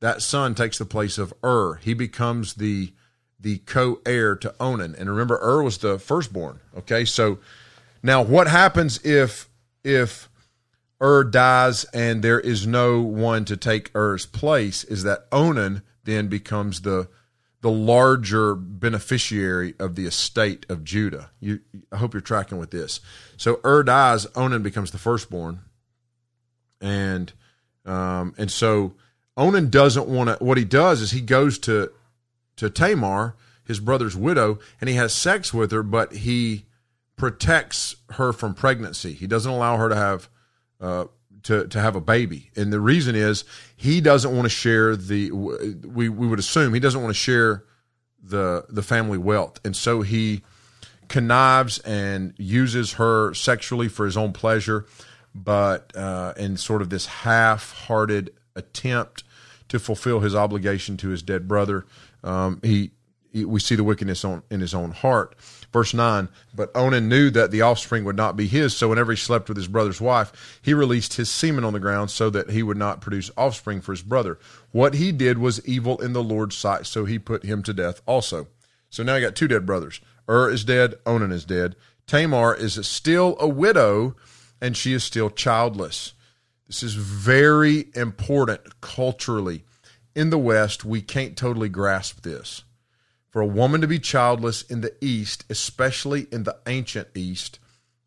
That 0.00 0.22
son 0.22 0.54
takes 0.54 0.78
the 0.78 0.84
place 0.84 1.18
of 1.18 1.34
Ur. 1.42 1.76
He 1.76 1.94
becomes 1.94 2.54
the 2.54 2.92
the 3.38 3.58
co-heir 3.58 4.34
to 4.36 4.54
Onan. 4.60 4.94
And 4.94 5.10
remember, 5.10 5.38
Ur 5.42 5.62
was 5.62 5.78
the 5.78 5.98
firstborn. 5.98 6.60
Okay, 6.76 7.04
so 7.04 7.38
now 8.02 8.22
what 8.22 8.46
happens 8.46 9.04
if 9.04 9.48
if 9.82 10.28
Ur 11.02 11.24
dies 11.24 11.84
and 11.92 12.22
there 12.22 12.40
is 12.40 12.66
no 12.66 13.00
one 13.00 13.44
to 13.46 13.56
take 13.56 13.90
Ur's 13.94 14.26
place, 14.26 14.84
is 14.84 15.02
that 15.02 15.26
Onan 15.32 15.82
then 16.04 16.28
becomes 16.28 16.82
the 16.82 17.08
the 17.62 17.70
larger 17.70 18.54
beneficiary 18.54 19.74
of 19.78 19.94
the 19.94 20.06
estate 20.06 20.66
of 20.68 20.84
Judah. 20.84 21.30
You, 21.40 21.60
I 21.90 21.96
hope 21.96 22.14
you're 22.14 22.20
tracking 22.20 22.58
with 22.58 22.70
this. 22.70 23.00
So 23.36 23.60
Ur 23.64 23.82
dies, 23.82 24.26
Onan 24.34 24.62
becomes 24.62 24.90
the 24.90 24.98
firstborn, 24.98 25.60
and 26.80 27.32
um, 27.84 28.34
and 28.36 28.50
so 28.50 28.94
Onan 29.36 29.70
doesn't 29.70 30.06
want 30.08 30.30
to. 30.30 30.44
What 30.44 30.58
he 30.58 30.64
does 30.64 31.00
is 31.00 31.10
he 31.10 31.20
goes 31.20 31.58
to 31.60 31.90
to 32.56 32.70
Tamar, 32.70 33.34
his 33.64 33.80
brother's 33.80 34.16
widow, 34.16 34.58
and 34.80 34.88
he 34.88 34.96
has 34.96 35.12
sex 35.14 35.52
with 35.52 35.70
her, 35.72 35.82
but 35.82 36.12
he 36.12 36.66
protects 37.16 37.96
her 38.10 38.32
from 38.32 38.54
pregnancy. 38.54 39.12
He 39.12 39.26
doesn't 39.26 39.50
allow 39.50 39.76
her 39.78 39.88
to 39.88 39.96
have 39.96 40.28
uh, 40.80 41.06
to 41.46 41.66
to 41.68 41.80
have 41.80 41.94
a 41.94 42.00
baby, 42.00 42.50
and 42.56 42.72
the 42.72 42.80
reason 42.80 43.14
is 43.14 43.44
he 43.76 44.00
doesn't 44.00 44.34
want 44.34 44.46
to 44.46 44.50
share 44.50 44.96
the. 44.96 45.30
We 45.30 46.08
we 46.08 46.26
would 46.26 46.40
assume 46.40 46.74
he 46.74 46.80
doesn't 46.80 47.00
want 47.00 47.14
to 47.14 47.18
share 47.18 47.64
the 48.22 48.66
the 48.68 48.82
family 48.82 49.18
wealth, 49.18 49.60
and 49.64 49.74
so 49.74 50.02
he 50.02 50.42
connives 51.08 51.78
and 51.80 52.34
uses 52.36 52.94
her 52.94 53.32
sexually 53.32 53.86
for 53.86 54.04
his 54.04 54.16
own 54.16 54.32
pleasure, 54.32 54.86
but 55.34 55.96
uh, 55.96 56.32
in 56.36 56.56
sort 56.56 56.82
of 56.82 56.90
this 56.90 57.06
half-hearted 57.06 58.32
attempt 58.56 59.22
to 59.68 59.78
fulfill 59.78 60.18
his 60.18 60.34
obligation 60.34 60.96
to 60.96 61.10
his 61.10 61.22
dead 61.22 61.46
brother, 61.46 61.86
um, 62.24 62.58
he, 62.64 62.90
we 63.44 63.60
see 63.60 63.74
the 63.74 63.84
wickedness 63.84 64.24
on, 64.24 64.42
in 64.50 64.60
his 64.60 64.74
own 64.74 64.92
heart. 64.92 65.36
Verse 65.72 65.92
9, 65.92 66.28
but 66.54 66.70
Onan 66.74 67.08
knew 67.08 67.28
that 67.30 67.50
the 67.50 67.60
offspring 67.60 68.04
would 68.04 68.16
not 68.16 68.36
be 68.36 68.46
his, 68.46 68.74
so 68.74 68.88
whenever 68.88 69.12
he 69.12 69.16
slept 69.16 69.48
with 69.48 69.56
his 69.56 69.68
brother's 69.68 70.00
wife, 70.00 70.60
he 70.62 70.72
released 70.72 71.14
his 71.14 71.28
semen 71.28 71.64
on 71.64 71.72
the 71.72 71.80
ground 71.80 72.10
so 72.10 72.30
that 72.30 72.50
he 72.50 72.62
would 72.62 72.78
not 72.78 73.00
produce 73.00 73.30
offspring 73.36 73.80
for 73.80 73.92
his 73.92 74.02
brother. 74.02 74.38
What 74.72 74.94
he 74.94 75.12
did 75.12 75.38
was 75.38 75.66
evil 75.66 76.00
in 76.00 76.12
the 76.12 76.22
Lord's 76.22 76.56
sight, 76.56 76.86
so 76.86 77.04
he 77.04 77.18
put 77.18 77.44
him 77.44 77.62
to 77.64 77.74
death 77.74 78.00
also. 78.06 78.46
So 78.88 79.02
now 79.02 79.16
you 79.16 79.26
got 79.26 79.36
two 79.36 79.48
dead 79.48 79.66
brothers. 79.66 80.00
Ur 80.28 80.48
is 80.48 80.64
dead, 80.64 80.94
Onan 81.04 81.32
is 81.32 81.44
dead. 81.44 81.76
Tamar 82.06 82.54
is 82.54 82.74
still 82.86 83.36
a 83.38 83.48
widow, 83.48 84.16
and 84.60 84.76
she 84.76 84.92
is 84.92 85.04
still 85.04 85.28
childless. 85.28 86.14
This 86.66 86.82
is 86.82 86.94
very 86.94 87.86
important 87.94 88.80
culturally. 88.80 89.64
In 90.14 90.30
the 90.30 90.38
West, 90.38 90.84
we 90.84 91.02
can't 91.02 91.36
totally 91.36 91.68
grasp 91.68 92.22
this. 92.22 92.64
For 93.36 93.42
a 93.42 93.46
woman 93.46 93.82
to 93.82 93.86
be 93.86 93.98
childless 93.98 94.62
in 94.62 94.80
the 94.80 94.94
East, 95.02 95.44
especially 95.50 96.26
in 96.32 96.44
the 96.44 96.56
ancient 96.66 97.08
East, 97.14 97.58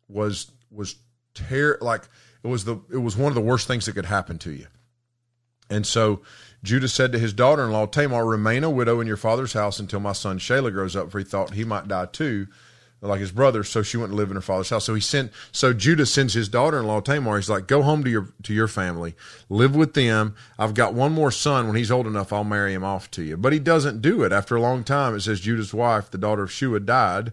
was 0.08 0.50
was 0.72 0.96
ter- 1.34 1.78
like 1.80 2.08
it 2.42 2.48
was 2.48 2.64
the 2.64 2.80
it 2.90 2.96
was 2.96 3.16
one 3.16 3.28
of 3.28 3.36
the 3.36 3.40
worst 3.40 3.68
things 3.68 3.86
that 3.86 3.92
could 3.92 4.06
happen 4.06 4.38
to 4.38 4.50
you. 4.50 4.66
And 5.70 5.86
so 5.86 6.22
Judah 6.64 6.88
said 6.88 7.12
to 7.12 7.18
his 7.20 7.32
daughter 7.32 7.64
in 7.64 7.70
law, 7.70 7.86
Tamar, 7.86 8.26
remain 8.26 8.64
a 8.64 8.70
widow 8.70 8.98
in 8.98 9.06
your 9.06 9.16
father's 9.16 9.52
house 9.52 9.78
until 9.78 10.00
my 10.00 10.14
son 10.14 10.40
Shelah 10.40 10.72
grows 10.72 10.96
up, 10.96 11.12
for 11.12 11.20
he 11.20 11.24
thought 11.24 11.54
he 11.54 11.62
might 11.62 11.86
die 11.86 12.06
too, 12.06 12.48
like 13.08 13.20
his 13.20 13.32
brother. 13.32 13.64
So 13.64 13.82
she 13.82 13.96
went 13.96 14.12
to 14.12 14.16
live 14.16 14.30
in 14.30 14.34
her 14.34 14.42
father's 14.42 14.70
house. 14.70 14.84
So 14.84 14.94
he 14.94 15.00
sent, 15.00 15.32
so 15.52 15.72
Judah 15.72 16.06
sends 16.06 16.34
his 16.34 16.48
daughter 16.48 16.78
in 16.78 16.86
law, 16.86 17.00
Tamar. 17.00 17.36
He's 17.36 17.48
like, 17.48 17.66
go 17.66 17.82
home 17.82 18.04
to 18.04 18.10
your, 18.10 18.32
to 18.42 18.52
your 18.52 18.68
family, 18.68 19.14
live 19.48 19.74
with 19.74 19.94
them. 19.94 20.34
I've 20.58 20.74
got 20.74 20.94
one 20.94 21.12
more 21.12 21.30
son. 21.30 21.66
When 21.66 21.76
he's 21.76 21.90
old 21.90 22.06
enough, 22.06 22.32
I'll 22.32 22.44
marry 22.44 22.74
him 22.74 22.84
off 22.84 23.10
to 23.12 23.22
you. 23.22 23.36
But 23.36 23.52
he 23.52 23.58
doesn't 23.58 24.02
do 24.02 24.22
it. 24.22 24.32
After 24.32 24.56
a 24.56 24.60
long 24.60 24.84
time, 24.84 25.14
it 25.14 25.20
says 25.20 25.40
Judah's 25.40 25.72
wife, 25.72 26.10
the 26.10 26.18
daughter 26.18 26.42
of 26.42 26.52
Shua, 26.52 26.80
died. 26.80 27.32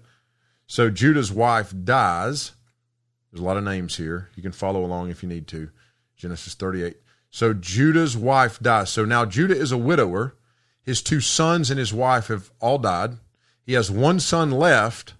So 0.68 0.90
Judah's 0.90 1.32
wife 1.32 1.74
dies. 1.84 2.54
There's 3.32 3.42
a 3.42 3.46
lot 3.46 3.58
of 3.58 3.64
names 3.64 3.98
here. 3.98 4.30
You 4.36 4.44
can 4.44 4.52
follow 4.52 4.84
along 4.84 5.10
if 5.10 5.22
you 5.22 5.30
need 5.30 5.48
to. 5.48 5.70
Genesis 6.16 6.56
38. 6.56 6.98
So 7.30 7.54
Judah's 7.54 8.18
wife 8.18 8.60
dies. 8.60 8.90
So 8.90 9.06
now 9.06 9.26
Judah 9.26 9.56
is 9.56 9.72
a 9.72 9.78
widower. 9.78 10.36
His 10.82 11.02
two 11.02 11.20
sons 11.20 11.70
and 11.70 11.78
his 11.78 11.94
wife 11.94 12.28
have 12.28 12.52
all 12.60 12.78
died. 12.78 13.18
He 13.66 13.74
has 13.74 13.92
one 13.92 14.22
son 14.22 14.52
left, 14.52 15.14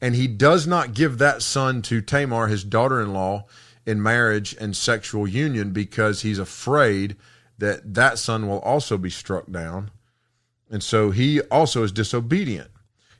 and 0.00 0.14
he 0.14 0.26
does 0.26 0.66
not 0.66 0.94
give 0.94 1.18
that 1.18 1.42
son 1.42 1.82
to 1.82 2.00
Tamar, 2.00 2.46
his 2.46 2.64
daughter 2.64 3.00
in 3.00 3.12
law, 3.12 3.46
in 3.84 4.02
marriage 4.02 4.54
and 4.60 4.76
sexual 4.76 5.26
union 5.26 5.72
because 5.72 6.22
he's 6.22 6.38
afraid 6.38 7.16
that 7.58 7.94
that 7.94 8.18
son 8.18 8.46
will 8.46 8.60
also 8.60 8.96
be 8.98 9.10
struck 9.10 9.50
down. 9.50 9.90
And 10.70 10.82
so 10.82 11.10
he 11.10 11.40
also 11.42 11.82
is 11.82 11.92
disobedient. 11.92 12.70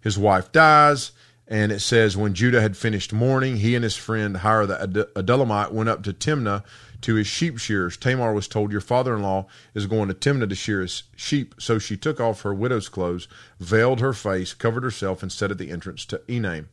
His 0.00 0.18
wife 0.18 0.52
dies, 0.52 1.12
and 1.48 1.72
it 1.72 1.80
says, 1.80 2.16
When 2.16 2.34
Judah 2.34 2.60
had 2.60 2.76
finished 2.76 3.12
mourning, 3.12 3.56
he 3.56 3.74
and 3.74 3.82
his 3.82 3.96
friend 3.96 4.38
Hira 4.38 4.66
the 4.66 5.08
Adullamite 5.16 5.72
went 5.72 5.88
up 5.88 6.02
to 6.04 6.12
Timnah 6.12 6.62
to 7.02 7.14
his 7.14 7.26
sheep 7.26 7.58
shearers. 7.58 7.96
Tamar 7.96 8.32
was 8.32 8.48
told, 8.48 8.72
Your 8.72 8.80
father 8.80 9.14
in 9.14 9.22
law 9.22 9.46
is 9.74 9.86
going 9.86 10.08
to 10.08 10.14
Timnah 10.14 10.48
to 10.48 10.54
shear 10.54 10.80
his 10.80 11.04
sheep. 11.16 11.54
So 11.58 11.78
she 11.78 11.96
took 11.96 12.20
off 12.20 12.42
her 12.42 12.54
widow's 12.54 12.88
clothes, 12.88 13.28
veiled 13.60 14.00
her 14.00 14.12
face, 14.12 14.54
covered 14.54 14.82
herself, 14.82 15.22
and 15.22 15.30
sat 15.30 15.50
at 15.50 15.58
the 15.58 15.70
entrance 15.70 16.04
to 16.06 16.18
Enaim, 16.28 16.66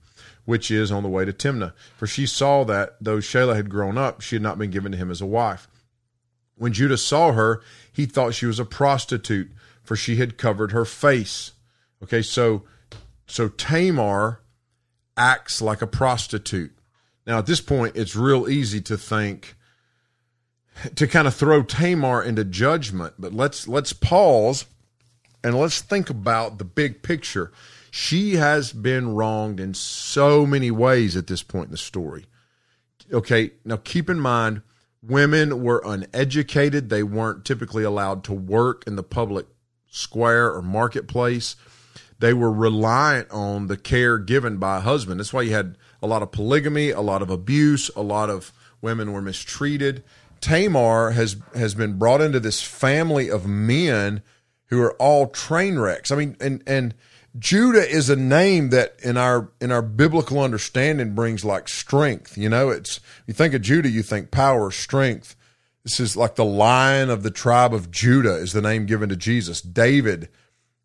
which 0.46 0.72
is 0.72 0.92
on 0.92 1.04
the 1.04 1.10
way 1.10 1.26
to 1.26 1.34
Timnah. 1.34 1.74
For 1.98 2.08
she 2.08 2.26
saw 2.26 2.64
that, 2.66 2.96
though 3.00 3.18
Shelah 3.18 3.56
had 3.56 3.70
grown 3.70 3.98
up, 3.98 4.22
she 4.22 4.36
had 4.36 4.44
not 4.44 4.58
been 4.58 4.72
given 4.72 4.92
to 4.92 4.98
him 4.98 5.12
as 5.12 5.22
a 5.22 5.28
wife. 5.28 5.68
When 6.56 6.74
Judah 6.74 6.98
saw 6.98 7.34
her, 7.34 7.62
he 7.92 8.06
thought 8.06 8.34
she 8.34 8.46
was 8.46 8.60
a 8.60 8.66
prostitute, 8.66 9.52
for 9.84 9.96
she 9.96 10.16
had 10.16 10.38
covered 10.38 10.72
her 10.72 10.86
face. 10.86 11.52
Okay, 12.02 12.22
so 12.22 12.64
so 13.28 13.50
Tamar 13.50 14.42
acts 15.18 15.62
like 15.62 15.82
a 15.82 15.88
prostitute. 15.88 16.72
Now 17.28 17.40
at 17.40 17.46
this 17.46 17.62
point, 17.62 17.96
it's 17.96 18.16
real 18.16 18.48
easy 18.48 18.82
to 18.82 18.98
think 18.98 19.56
to 20.96 21.08
kind 21.08 21.28
of 21.28 21.36
throw 21.36 21.64
Tamar 21.64 22.24
into 22.24 22.44
judgment, 22.44 23.16
but 23.18 23.34
let's 23.34 23.68
let's 23.68 23.94
pause 23.94 24.66
and 25.44 25.58
let's 25.58 25.82
think 25.82 26.10
about 26.10 26.58
the 26.58 26.66
big 26.66 27.02
picture. 27.02 27.52
She 27.92 28.36
has 28.36 28.74
been 28.74 29.16
wronged 29.16 29.60
in 29.60 29.74
so 29.74 30.46
many 30.46 30.72
ways 30.72 31.16
at 31.16 31.28
this 31.28 31.44
point 31.44 31.66
in 31.68 31.72
the 31.72 31.78
story. 31.78 32.26
Okay, 33.12 33.52
now 33.64 33.78
keep 33.78 34.10
in 34.10 34.20
mind 34.20 34.64
women 35.02 35.64
were 35.64 35.82
uneducated, 35.86 36.90
they 36.90 37.04
weren't 37.04 37.46
typically 37.46 37.84
allowed 37.84 38.24
to 38.26 38.34
work 38.34 38.84
in 38.88 38.96
the 38.96 39.04
public 39.04 39.46
square 39.88 40.52
or 40.52 40.62
marketplace. 40.62 41.56
They 42.20 42.34
were 42.34 42.52
reliant 42.52 43.30
on 43.32 43.68
the 43.68 43.78
care 43.78 44.18
given 44.18 44.58
by 44.58 44.78
a 44.78 44.82
husband. 44.82 45.20
That's 45.20 45.34
why 45.34 45.44
you 45.44 45.54
had 45.54 45.78
a 46.02 46.08
lot 46.08 46.22
of 46.22 46.32
polygamy, 46.32 46.90
a 46.90 47.02
lot 47.02 47.22
of 47.22 47.30
abuse, 47.30 47.90
a 47.96 48.02
lot 48.02 48.30
of 48.30 48.52
women 48.82 49.14
were 49.14 49.22
mistreated 49.22 50.04
Tamar 50.42 51.12
has 51.12 51.38
has 51.56 51.74
been 51.76 51.98
brought 51.98 52.22
into 52.22 52.40
this 52.40 52.62
family 52.62 53.30
of 53.30 53.46
men 53.46 54.22
who 54.68 54.82
are 54.82 54.94
all 54.94 55.28
train 55.28 55.78
wrecks. 55.80 56.12
I 56.12 56.16
mean, 56.16 56.38
and 56.40 56.64
and 56.68 56.94
Judah 57.38 57.88
is 57.88 58.10
a 58.10 58.16
name 58.16 58.70
that 58.70 58.98
in 59.04 59.18
our 59.18 59.52
in 59.60 59.72
our 59.72 59.82
biblical 59.82 60.40
understanding 60.40 61.16
brings 61.16 61.44
like 61.44 61.68
strength. 61.68 62.38
You 62.38 62.50
know, 62.50 62.70
it's 62.70 63.00
you 63.28 63.34
think 63.34 63.54
of 63.54 63.62
Judah, 63.62 63.90
you 63.90 64.04
think 64.04 64.32
power, 64.32 64.72
strength. 64.72 65.36
This 65.84 66.00
is 66.00 66.16
like 66.18 66.36
the 66.36 66.46
lion 66.46 67.10
of 67.10 67.24
the 67.24 67.32
tribe 67.32 67.74
of 67.74 67.92
Judah 67.92 68.36
is 68.36 68.54
the 68.54 68.62
name 68.62 68.86
given 68.86 69.10
to 69.10 69.16
Jesus. 69.16 69.62
David 69.62 70.30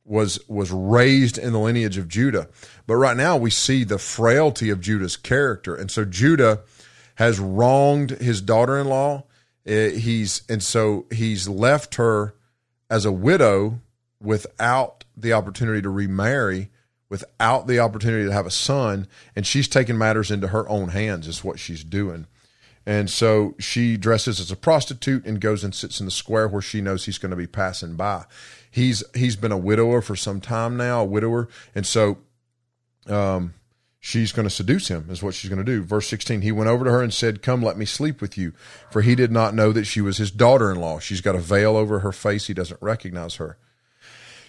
was 0.04 0.40
was 0.48 0.72
raised 0.72 1.38
in 1.38 1.52
the 1.52 1.60
lineage 1.60 1.96
of 1.96 2.08
Judah. 2.08 2.48
But 2.86 2.96
right 2.96 3.16
now 3.16 3.36
we 3.36 3.50
see 3.50 3.84
the 3.84 3.98
frailty 3.98 4.70
of 4.70 4.80
Judah's 4.80 5.16
character. 5.16 5.74
And 5.74 5.90
so 5.90 6.04
Judah 6.04 6.62
has 7.14 7.38
wronged 7.38 8.10
his 8.10 8.40
daughter-in-law 8.40 9.24
he's 9.64 10.42
and 10.48 10.62
so 10.62 11.06
he's 11.12 11.48
left 11.48 11.96
her 11.96 12.34
as 12.88 13.04
a 13.04 13.12
widow 13.12 13.80
without 14.20 15.04
the 15.16 15.32
opportunity 15.32 15.82
to 15.82 15.90
remarry, 15.90 16.70
without 17.08 17.66
the 17.66 17.78
opportunity 17.78 18.24
to 18.24 18.32
have 18.32 18.46
a 18.46 18.50
son, 18.50 19.06
and 19.36 19.46
she's 19.46 19.68
taking 19.68 19.98
matters 19.98 20.30
into 20.30 20.48
her 20.48 20.68
own 20.68 20.88
hands. 20.88 21.28
Is 21.28 21.44
what 21.44 21.58
she's 21.58 21.84
doing. 21.84 22.26
And 22.86 23.10
so 23.10 23.54
she 23.58 23.96
dresses 23.96 24.40
as 24.40 24.50
a 24.50 24.56
prostitute 24.56 25.26
and 25.26 25.40
goes 25.40 25.62
and 25.62 25.74
sits 25.74 26.00
in 26.00 26.06
the 26.06 26.10
square 26.10 26.48
where 26.48 26.62
she 26.62 26.80
knows 26.80 27.04
he's 27.04 27.18
going 27.18 27.30
to 27.30 27.36
be 27.36 27.46
passing 27.46 27.94
by. 27.94 28.24
He's 28.70 29.04
he's 29.14 29.36
been 29.36 29.52
a 29.52 29.58
widower 29.58 30.00
for 30.00 30.16
some 30.16 30.40
time 30.40 30.76
now, 30.76 31.02
a 31.02 31.04
widower, 31.04 31.48
and 31.74 31.86
so 31.86 32.18
um, 33.06 33.54
she's 34.00 34.32
going 34.32 34.48
to 34.48 34.54
seduce 34.54 34.88
him, 34.88 35.06
is 35.10 35.22
what 35.22 35.34
she's 35.34 35.50
going 35.50 35.64
to 35.64 35.72
do. 35.72 35.82
Verse 35.82 36.08
16, 36.08 36.40
he 36.40 36.50
went 36.50 36.70
over 36.70 36.84
to 36.84 36.90
her 36.90 37.02
and 37.02 37.14
said, 37.14 37.42
Come, 37.42 37.62
let 37.62 37.76
me 37.76 37.84
sleep 37.84 38.20
with 38.20 38.36
you. 38.36 38.52
For 38.90 39.02
he 39.02 39.14
did 39.14 39.30
not 39.30 39.54
know 39.54 39.70
that 39.72 39.84
she 39.84 40.00
was 40.00 40.16
his 40.16 40.30
daughter 40.30 40.72
in 40.72 40.80
law. 40.80 40.98
She's 40.98 41.20
got 41.20 41.36
a 41.36 41.40
veil 41.40 41.76
over 41.76 42.00
her 42.00 42.12
face. 42.12 42.46
He 42.46 42.54
doesn't 42.54 42.82
recognize 42.82 43.36
her. 43.36 43.58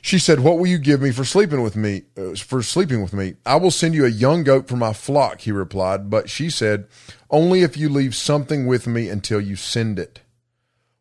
She 0.01 0.17
said, 0.17 0.39
What 0.39 0.58
will 0.58 0.65
you 0.65 0.79
give 0.79 1.01
me 1.01 1.12
for 1.12 1.25
sleeping 1.25 1.62
with 1.62 1.75
me? 1.75 2.03
Uh, 2.17 2.34
for 2.36 2.63
sleeping 2.63 3.03
with 3.03 3.13
me? 3.13 3.36
I 3.46 3.58
will 3.58 3.70
send 3.70 3.93
you 3.93 4.05
a 4.05 4.10
young 4.10 4.43
goat 4.43 4.67
for 4.67 4.77
my 4.77 4.93
flock, 4.93 5.41
he 5.41 5.51
replied. 5.51 6.10
But 6.10 6.29
she 6.29 6.50
said, 6.50 6.88
Only 7.29 7.62
if 7.62 7.77
you 7.77 7.88
leave 7.89 8.15
something 8.15 8.65
with 8.65 8.88
me 8.88 9.10
until 9.10 9.39
you 9.39 9.55
send 9.55 10.00
it. 10.00 10.22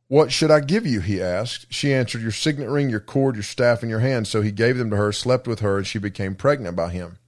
What 0.08 0.32
should 0.32 0.50
I 0.50 0.58
give 0.58 0.86
you? 0.86 1.00
he 1.00 1.22
asked. 1.22 1.66
She 1.70 1.94
answered, 1.94 2.20
Your 2.20 2.32
signet 2.32 2.68
ring, 2.68 2.90
your 2.90 3.00
cord, 3.00 3.36
your 3.36 3.44
staff, 3.44 3.80
and 3.80 3.88
your 3.88 4.00
hand. 4.00 4.26
So 4.26 4.42
he 4.42 4.50
gave 4.50 4.76
them 4.76 4.90
to 4.90 4.96
her, 4.96 5.12
slept 5.12 5.46
with 5.46 5.60
her, 5.60 5.78
and 5.78 5.86
she 5.86 6.00
became 6.00 6.34
pregnant 6.34 6.74
by 6.74 6.90
him. 6.90 7.19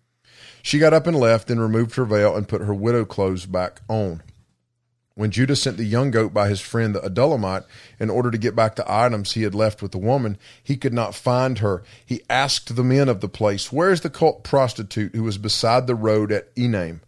She 0.62 0.78
got 0.78 0.95
up 0.95 1.07
and 1.07 1.16
left, 1.16 1.49
then 1.49 1.59
removed 1.59 1.97
her 1.97 2.04
veil 2.04 2.37
and 2.37 2.49
put 2.49 2.62
her 2.62 2.75
widow 2.75 3.04
clothes 3.04 3.47
back 3.47 3.81
on. 3.88 4.23
When 5.14 5.31
Judah 5.31 5.57
sent 5.57 5.76
the 5.76 5.85
young 5.85 6.11
goat 6.11 6.33
by 6.33 6.49
his 6.49 6.61
friend 6.61 6.95
the 6.95 7.00
Adullamite 7.00 7.64
in 8.00 8.09
order 8.09 8.31
to 8.31 8.38
get 8.38 8.57
back 8.57 8.76
the 8.76 8.90
items 8.90 9.33
he 9.33 9.42
had 9.42 9.54
left 9.54 9.83
with 9.83 9.92
the 9.92 9.99
woman, 9.99 10.38
he 10.62 10.76
could 10.76 10.95
not 10.95 11.14
find 11.14 11.59
her. 11.59 11.83
He 12.07 12.23
asked 12.31 12.75
the 12.75 12.85
men 12.85 13.11
of 13.11 13.21
the 13.21 13.28
place, 13.28 13.71
Where 13.71 13.90
is 13.90 14.00
the 14.00 14.09
cult 14.09 14.42
prostitute 14.42 15.14
who 15.14 15.25
was 15.25 15.37
beside 15.37 15.87
the 15.87 15.95
road 15.95 16.33
at 16.33 16.54
Enaim? 16.54 17.00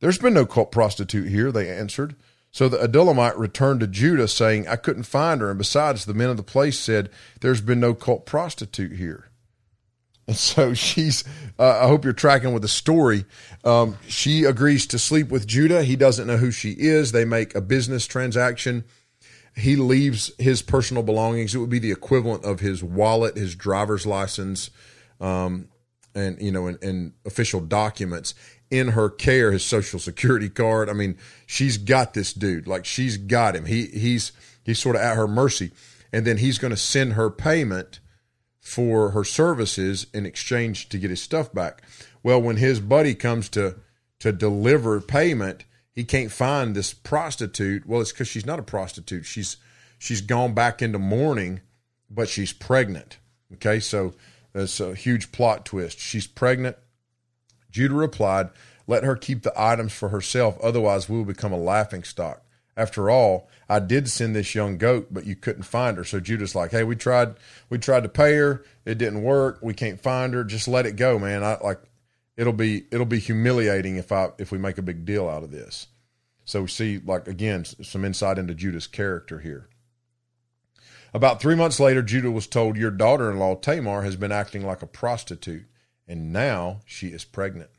There's 0.00 0.18
been 0.18 0.34
no 0.34 0.44
cult 0.44 0.70
prostitute 0.70 1.28
here, 1.28 1.50
they 1.50 1.70
answered. 1.70 2.16
So 2.50 2.68
the 2.68 2.78
Adullamite 2.78 3.38
returned 3.38 3.80
to 3.80 3.86
Judah, 3.86 4.28
saying, 4.28 4.68
I 4.68 4.76
couldn't 4.76 5.04
find 5.04 5.40
her. 5.40 5.50
And 5.50 5.58
besides, 5.58 6.04
the 6.04 6.14
men 6.14 6.30
of 6.30 6.36
the 6.36 6.42
place 6.42 6.78
said, 6.78 7.10
There's 7.40 7.60
been 7.60 7.80
no 7.80 7.94
cult 7.94 8.26
prostitute 8.26 8.98
here. 8.98 9.28
And 10.32 10.36
so 10.36 10.74
she's, 10.74 11.24
uh, 11.58 11.80
I 11.82 11.86
hope 11.86 12.04
you're 12.04 12.12
tracking 12.12 12.52
with 12.52 12.60
the 12.60 12.68
story. 12.68 13.24
Um, 13.64 13.96
she 14.08 14.44
agrees 14.44 14.86
to 14.88 14.98
sleep 14.98 15.30
with 15.30 15.46
Judah. 15.46 15.82
He 15.82 15.96
doesn't 15.96 16.26
know 16.26 16.36
who 16.36 16.50
she 16.50 16.72
is. 16.72 17.12
They 17.12 17.24
make 17.24 17.54
a 17.54 17.62
business 17.62 18.06
transaction. 18.06 18.84
He 19.56 19.76
leaves 19.76 20.30
his 20.38 20.60
personal 20.60 21.02
belongings. 21.02 21.54
It 21.54 21.60
would 21.60 21.70
be 21.70 21.78
the 21.78 21.92
equivalent 21.92 22.44
of 22.44 22.60
his 22.60 22.84
wallet, 22.84 23.38
his 23.38 23.56
driver's 23.56 24.04
license, 24.04 24.68
um, 25.18 25.68
and 26.14 26.40
you 26.42 26.52
know 26.52 26.66
in, 26.66 26.78
in 26.82 27.14
official 27.24 27.60
documents 27.60 28.34
in 28.70 28.88
her 28.88 29.08
care 29.08 29.52
his 29.52 29.64
social 29.64 29.98
security 29.98 30.48
card 30.48 30.88
i 30.88 30.92
mean 30.92 31.16
she's 31.46 31.76
got 31.78 32.14
this 32.14 32.32
dude 32.32 32.66
like 32.66 32.84
she's 32.84 33.16
got 33.16 33.54
him 33.54 33.66
he 33.66 33.86
he's 33.86 34.32
he's 34.64 34.78
sort 34.78 34.96
of 34.96 35.02
at 35.02 35.16
her 35.16 35.28
mercy 35.28 35.70
and 36.12 36.26
then 36.26 36.38
he's 36.38 36.58
going 36.58 36.70
to 36.70 36.76
send 36.76 37.12
her 37.12 37.30
payment 37.30 38.00
for 38.68 39.10
her 39.10 39.24
services 39.24 40.06
in 40.12 40.26
exchange 40.26 40.88
to 40.90 40.98
get 40.98 41.10
his 41.10 41.22
stuff 41.22 41.52
back. 41.52 41.82
Well 42.22 42.40
when 42.40 42.56
his 42.56 42.80
buddy 42.80 43.14
comes 43.14 43.48
to 43.50 43.76
to 44.20 44.32
deliver 44.32 45.00
payment 45.00 45.64
he 45.92 46.04
can't 46.04 46.30
find 46.30 46.74
this 46.74 46.92
prostitute. 46.94 47.86
Well 47.86 48.00
it's 48.00 48.12
because 48.12 48.28
she's 48.28 48.46
not 48.46 48.58
a 48.58 48.64
prostitute. 48.64 49.24
She's 49.24 49.56
she's 49.98 50.20
gone 50.20 50.54
back 50.54 50.82
into 50.82 50.98
mourning 50.98 51.60
but 52.10 52.28
she's 52.28 52.52
pregnant. 52.52 53.18
Okay 53.54 53.80
so 53.80 54.14
that's 54.52 54.80
a 54.80 54.94
huge 54.94 55.32
plot 55.32 55.64
twist. 55.64 55.98
She's 55.98 56.26
pregnant. 56.26 56.76
Judah 57.70 57.94
replied, 57.94 58.50
Let 58.86 59.04
her 59.04 59.16
keep 59.16 59.42
the 59.42 59.52
items 59.56 59.92
for 59.92 60.08
herself, 60.08 60.58
otherwise 60.62 61.08
we 61.08 61.16
will 61.16 61.24
become 61.24 61.52
a 61.52 61.58
laughing 61.58 62.02
stock. 62.02 62.42
After 62.78 63.10
all, 63.10 63.48
I 63.68 63.80
did 63.80 64.08
send 64.08 64.34
this 64.34 64.54
young 64.54 64.78
goat, 64.78 65.08
but 65.10 65.26
you 65.26 65.36
couldn't 65.36 65.64
find 65.64 65.96
her. 65.96 66.04
So 66.04 66.20
Judah's 66.20 66.54
like, 66.54 66.70
Hey, 66.70 66.84
we 66.84 66.96
tried 66.96 67.34
we 67.68 67.78
tried 67.78 68.04
to 68.04 68.08
pay 68.08 68.34
her, 68.36 68.64
it 68.84 68.96
didn't 68.96 69.22
work, 69.22 69.58
we 69.60 69.74
can't 69.74 70.00
find 70.00 70.32
her, 70.32 70.44
just 70.44 70.68
let 70.68 70.86
it 70.86 70.96
go, 70.96 71.18
man. 71.18 71.44
I 71.44 71.58
like 71.62 71.80
it'll 72.36 72.52
be 72.52 72.84
it'll 72.90 73.04
be 73.04 73.18
humiliating 73.18 73.96
if 73.96 74.12
I 74.12 74.30
if 74.38 74.50
we 74.50 74.58
make 74.58 74.78
a 74.78 74.82
big 74.82 75.04
deal 75.04 75.28
out 75.28 75.42
of 75.42 75.50
this. 75.50 75.88
So 76.44 76.62
we 76.62 76.68
see 76.68 76.98
like 77.04 77.28
again 77.28 77.64
some 77.64 78.04
insight 78.04 78.38
into 78.38 78.54
Judah's 78.54 78.86
character 78.86 79.40
here. 79.40 79.68
About 81.12 81.40
three 81.40 81.54
months 81.54 81.80
later, 81.80 82.02
Judah 82.02 82.30
was 82.30 82.46
told, 82.46 82.76
Your 82.76 82.90
daughter 82.90 83.30
in 83.30 83.38
law, 83.38 83.54
Tamar, 83.54 84.02
has 84.02 84.16
been 84.16 84.32
acting 84.32 84.64
like 84.64 84.82
a 84.82 84.86
prostitute 84.86 85.66
and 86.08 86.32
now 86.32 86.80
she 86.86 87.08
is 87.08 87.24
pregnant. 87.24 87.70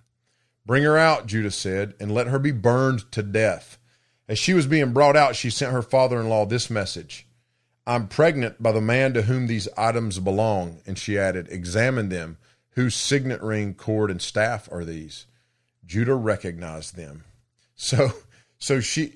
Bring 0.66 0.84
her 0.84 0.98
out, 0.98 1.26
Judah 1.26 1.52
said, 1.52 1.96
and 2.00 2.14
let 2.14 2.28
her 2.28 2.38
be 2.38 2.52
burned 2.52 3.12
to 3.12 3.24
death. 3.24 3.80
As 4.30 4.38
she 4.38 4.54
was 4.54 4.68
being 4.68 4.94
brought 4.94 5.18
out, 5.18 5.36
she 5.36 5.50
sent 5.50 5.74
her 5.74 5.82
father 5.82 6.22
in 6.22 6.30
law 6.30 6.46
this 6.46 6.70
message 6.70 7.26
I'm 7.88 8.08
pregnant 8.08 8.62
by 8.62 8.72
the 8.72 8.82
man 8.82 9.16
to 9.16 9.24
whom 9.24 9.48
these 9.48 9.68
items 9.76 10.20
belong. 10.20 10.80
And 10.86 10.98
she 10.98 11.18
added, 11.18 11.48
Examine 11.50 12.10
them. 12.10 12.38
Whose 12.74 12.96
signet 12.96 13.42
ring, 13.42 13.74
cord, 13.74 14.12
and 14.12 14.22
staff 14.22 14.72
are 14.72 14.86
these? 14.86 15.26
Judah 15.86 16.16
recognized 16.16 16.96
them. 16.96 17.24
So, 17.82 18.12
so 18.60 18.80
she, 18.80 19.14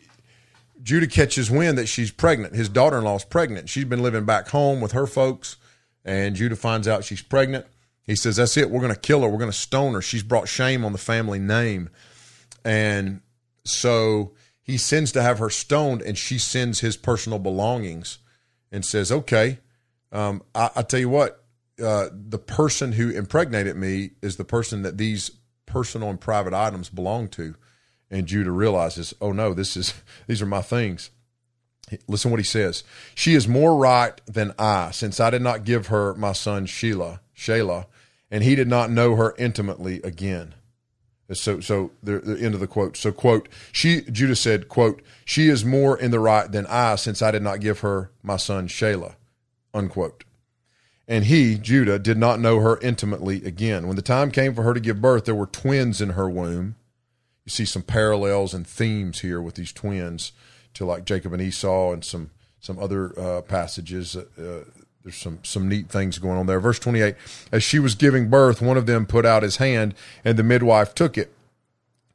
Judah 0.82 1.06
catches 1.06 1.52
wind 1.52 1.78
that 1.78 1.88
she's 1.88 2.12
pregnant. 2.12 2.56
His 2.56 2.68
daughter 2.68 2.98
in 2.98 3.04
law 3.04 3.18
is 3.18 3.26
pregnant. 3.26 3.70
She's 3.70 3.86
been 3.86 4.02
living 4.02 4.26
back 4.26 4.48
home 4.48 4.82
with 4.82 4.94
her 4.94 5.06
folks, 5.06 5.58
and 6.04 6.36
Judah 6.36 6.56
finds 6.56 6.88
out 6.88 7.04
she's 7.04 7.22
pregnant. 7.22 7.66
He 8.04 8.16
says, 8.16 8.38
That's 8.38 8.58
it. 8.58 8.72
We're 8.72 8.82
going 8.82 8.94
to 8.94 9.00
kill 9.00 9.22
her. 9.22 9.30
We're 9.30 9.38
going 9.38 9.52
to 9.52 9.58
stone 9.58 9.94
her. 9.94 10.02
She's 10.02 10.24
brought 10.24 10.48
shame 10.48 10.84
on 10.84 10.94
the 10.94 10.98
family 10.98 11.40
name. 11.40 11.90
And 12.66 13.22
so 13.66 14.32
he 14.64 14.78
sends 14.78 15.12
to 15.12 15.22
have 15.22 15.40
her 15.40 15.50
stoned, 15.50 16.02
and 16.02 16.18
she 16.18 16.38
sends 16.38 16.80
his 16.80 16.96
personal 16.96 17.38
belongings 17.38 18.20
and 18.72 18.86
says, 18.86 19.12
Okay, 19.12 19.60
um, 20.12 20.42
I, 20.56 20.70
I, 20.78 20.82
tell 20.84 21.02
you 21.02 21.10
what, 21.10 21.44
uh, 21.84 22.08
the 22.14 22.40
person 22.40 22.94
who 22.94 23.10
impregnated 23.10 23.76
me 23.76 24.12
is 24.22 24.38
the 24.38 24.46
person 24.46 24.84
that 24.84 24.98
these 24.98 25.32
personal 25.66 26.10
and 26.10 26.20
private 26.20 26.54
items 26.54 26.90
belong 26.90 27.28
to. 27.30 27.56
And 28.10 28.26
Judah 28.26 28.52
realizes, 28.52 29.14
Oh 29.20 29.34
no, 29.34 29.54
this 29.54 29.76
is 29.76 29.94
these 30.28 30.42
are 30.42 30.48
my 30.48 30.62
things. 30.62 31.10
Listen 32.08 32.32
what 32.32 32.40
he 32.40 32.46
says. 32.46 32.84
She 33.14 33.36
is 33.36 33.48
more 33.48 33.76
right 33.76 34.20
than 34.26 34.54
I, 34.58 34.92
since 34.92 35.20
I 35.20 35.30
did 35.30 35.42
not 35.42 35.66
give 35.66 35.88
her 35.88 36.14
my 36.14 36.32
son 36.32 36.66
Sheila, 36.66 37.20
Shelah, 37.36 37.86
and 38.32 38.44
he 38.44 38.56
did 38.56 38.70
not 38.70 38.90
know 38.90 39.16
her 39.16 39.36
intimately 39.38 40.02
again. 40.02 40.56
So, 41.32 41.62
so 41.62 41.92
the, 42.04 42.20
the 42.20 42.40
end 42.40 42.54
of 42.54 42.60
the 42.60 42.68
quote. 42.68 42.98
So, 42.98 43.12
quote, 43.12 43.48
she, 43.72 44.02
Judah 44.02 44.36
said, 44.36 44.68
quote, 44.68 45.02
she 45.26 45.48
is 45.48 45.64
more 45.64 45.98
in 45.98 46.12
the 46.12 46.20
right 46.20 46.52
than 46.52 46.66
I, 46.68 46.96
since 46.96 47.22
I 47.22 47.32
did 47.32 47.42
not 47.42 47.62
give 47.62 47.80
her 47.80 48.12
my 48.22 48.38
son 48.38 48.68
Shelah, 48.68 49.16
unquote. 49.74 50.26
And 51.08 51.26
he, 51.26 51.58
Judah, 51.58 52.00
did 52.00 52.18
not 52.18 52.40
know 52.40 52.60
her 52.60 52.80
intimately 52.82 53.44
again. 53.46 53.88
When 53.88 53.96
the 53.96 54.02
time 54.02 54.32
came 54.32 54.54
for 54.54 54.64
her 54.64 54.74
to 54.74 54.80
give 54.80 55.02
birth, 55.02 55.26
there 55.26 55.36
were 55.36 55.48
twins 55.48 56.02
in 56.02 56.12
her 56.12 56.30
womb. 56.30 56.76
You 57.46 57.50
see 57.50 57.66
some 57.66 57.84
parallels 57.84 58.54
and 58.54 58.66
themes 58.66 59.20
here 59.20 59.42
with 59.42 59.56
these 59.56 59.74
twins 59.74 60.32
to 60.76 60.86
like 60.86 61.06
Jacob 61.06 61.34
and 61.34 61.42
Esau 61.42 61.92
and 61.92 62.04
some 62.04 62.32
some 62.60 62.80
other 62.80 63.20
uh, 63.20 63.42
passages 63.42 64.16
uh, 64.16 64.64
there's 65.04 65.18
some 65.18 65.40
some 65.44 65.68
neat 65.68 65.90
things 65.90 66.18
going 66.18 66.38
on 66.38 66.46
there. 66.46 66.62
Verse 66.62 66.80
28 66.80 67.16
As 67.52 67.62
she 67.62 67.78
was 67.78 67.94
giving 67.96 68.30
birth, 68.30 68.62
one 68.62 68.78
of 68.78 68.86
them 68.86 69.06
put 69.06 69.26
out 69.26 69.44
his 69.44 69.58
hand, 69.58 69.94
and 70.24 70.40
the 70.40 70.44
midwife 70.44 70.96
took 70.96 71.18
it, 71.18 71.34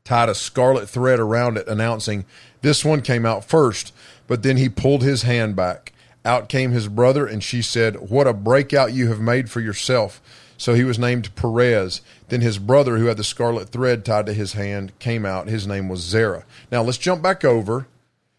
tied 0.05 0.31
a 0.31 0.35
scarlet 0.35 0.88
thread 0.88 1.20
around 1.20 1.59
it, 1.59 1.68
announcing, 1.68 2.24
This 2.62 2.85
one 2.85 3.03
came 3.03 3.27
out 3.27 3.44
first. 3.44 3.92
But 4.27 4.42
then 4.42 4.57
he 4.57 4.68
pulled 4.68 5.03
his 5.03 5.22
hand 5.22 5.57
back. 5.57 5.92
Out 6.24 6.48
came 6.48 6.72
his 6.72 6.88
brother, 6.88 7.27
and 7.27 7.42
she 7.42 7.62
said, 7.62 8.11
What 8.11 8.27
a 8.27 8.33
breakout 8.33 8.92
you 8.92 9.09
have 9.09 9.20
made 9.20 9.51
for 9.51 9.61
yourself. 9.61 10.22
So 10.57 10.74
he 10.74 10.85
was 10.85 10.98
named 10.98 11.35
Perez. 11.37 12.01
Then 12.29 12.40
his 12.40 12.59
brother, 12.59 12.98
who 12.98 13.07
had 13.07 13.16
the 13.16 13.24
scarlet 13.24 13.68
thread 13.68 14.05
tied 14.05 14.27
to 14.27 14.33
his 14.33 14.55
hand, 14.55 14.98
came 14.98 15.24
out. 15.24 15.46
His 15.46 15.66
name 15.66 15.88
was 15.88 16.01
Zerah. 16.01 16.44
Now 16.72 16.83
let's 16.83 16.98
jump 16.98 17.22
back 17.22 17.44
over 17.44 17.87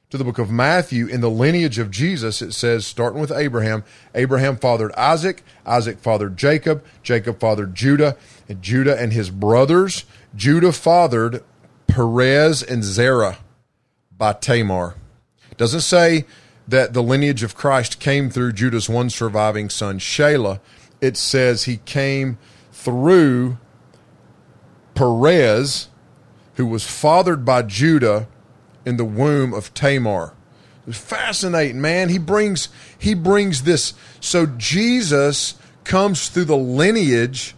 to 0.10 0.18
the 0.18 0.24
book 0.24 0.40
of 0.40 0.50
Matthew, 0.50 1.06
in 1.06 1.22
the 1.22 1.30
lineage 1.30 1.78
of 1.78 1.92
Jesus, 1.92 2.42
it 2.42 2.54
says, 2.54 2.86
starting 2.86 3.22
with 3.22 3.32
Abraham, 3.32 3.84
Abraham 4.16 4.58
fathered 4.58 4.92
Isaac, 4.94 5.44
Isaac 5.68 6.00
fathered 6.00 6.36
Jacob, 6.36 6.84
Jacob 7.04 7.40
fathered 7.40 7.76
Judah, 7.76 8.18
and 8.48 8.60
Judah 8.60 9.00
and 9.00 9.14
his 9.14 9.30
brothers. 9.30 10.06
Judah 10.36 10.72
fathered 10.72 11.44
Perez 11.86 12.64
and 12.64 12.84
Zerah 12.84 13.38
by 14.18 14.34
Tamar. 14.34 14.96
Doesn't 15.58 15.82
say 15.82 16.26
that 16.68 16.94
the 16.94 17.04
lineage 17.04 17.44
of 17.44 17.56
Christ 17.56 18.00
came 18.00 18.32
through 18.32 18.54
Judah's 18.54 18.90
one 18.90 19.12
surviving 19.12 19.70
son, 19.70 20.00
Shelah. 20.00 20.60
It 21.02 21.18
says 21.18 21.64
he 21.64 21.78
came 21.78 22.40
through 22.72 23.60
Perez, 24.96 25.90
who 26.56 26.66
was 26.66 26.84
fathered 26.84 27.46
by 27.46 27.62
Judah 27.62 28.28
in 28.86 28.98
the 28.98 29.06
womb 29.06 29.54
of 29.54 29.74
Tamar. 29.74 30.34
It's 30.88 30.98
fascinating, 30.98 31.82
man. 31.82 32.10
He 32.10 32.18
brings 32.18 32.70
he 32.98 33.14
brings 33.14 33.64
this. 33.64 33.94
So 34.20 34.46
Jesus 34.46 35.56
comes 35.84 36.30
through 36.30 36.46
the 36.46 36.58
lineage 36.58 37.56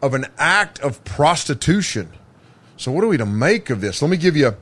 of 0.00 0.14
an 0.14 0.26
act 0.36 0.80
of 0.80 1.04
prostitution. 1.04 2.10
So 2.76 2.90
what 2.90 3.04
are 3.04 3.08
we 3.08 3.16
to 3.18 3.26
make 3.26 3.70
of 3.70 3.80
this? 3.80 4.02
Let 4.02 4.10
me 4.10 4.16
give 4.16 4.36
you 4.36 4.56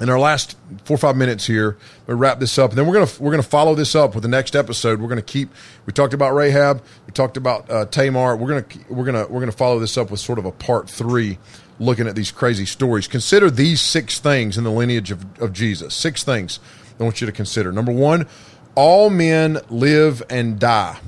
in 0.00 0.08
our 0.08 0.18
last 0.18 0.56
four 0.84 0.96
or 0.96 0.98
five 0.98 1.16
minutes 1.16 1.46
here, 1.46 1.76
we 2.06 2.14
wrap 2.14 2.40
this 2.40 2.58
up, 2.58 2.70
and 2.70 2.78
then 2.78 2.86
we're 2.86 2.94
gonna 2.94 3.10
we're 3.20 3.30
gonna 3.30 3.42
follow 3.42 3.74
this 3.74 3.94
up 3.94 4.14
with 4.14 4.22
the 4.22 4.28
next 4.28 4.56
episode. 4.56 5.00
We're 5.00 5.08
gonna 5.08 5.22
keep. 5.22 5.50
We 5.86 5.92
talked 5.92 6.14
about 6.14 6.34
Rahab. 6.34 6.82
We 7.06 7.12
talked 7.12 7.36
about 7.36 7.70
uh, 7.70 7.86
Tamar. 7.86 8.36
We're 8.36 8.48
gonna 8.48 8.64
we're 8.88 9.04
gonna 9.04 9.26
we're 9.28 9.40
gonna 9.40 9.52
follow 9.52 9.78
this 9.78 9.96
up 9.96 10.10
with 10.10 10.18
sort 10.18 10.38
of 10.38 10.44
a 10.44 10.52
part 10.52 10.90
three 10.90 11.38
looking 11.78 12.06
at 12.06 12.14
these 12.14 12.30
crazy 12.30 12.66
stories. 12.66 13.06
Consider 13.06 13.50
these 13.50 13.80
six 13.80 14.18
things 14.18 14.56
in 14.58 14.64
the 14.64 14.70
lineage 14.70 15.10
of, 15.10 15.24
of 15.40 15.52
Jesus. 15.52 15.94
Six 15.94 16.22
things 16.22 16.60
I 16.98 17.04
want 17.04 17.20
you 17.20 17.26
to 17.26 17.32
consider. 17.32 17.72
Number 17.72 17.92
one, 17.92 18.26
all 18.74 19.10
men 19.10 19.58
live 19.68 20.22
and 20.30 20.58
die. 20.58 20.98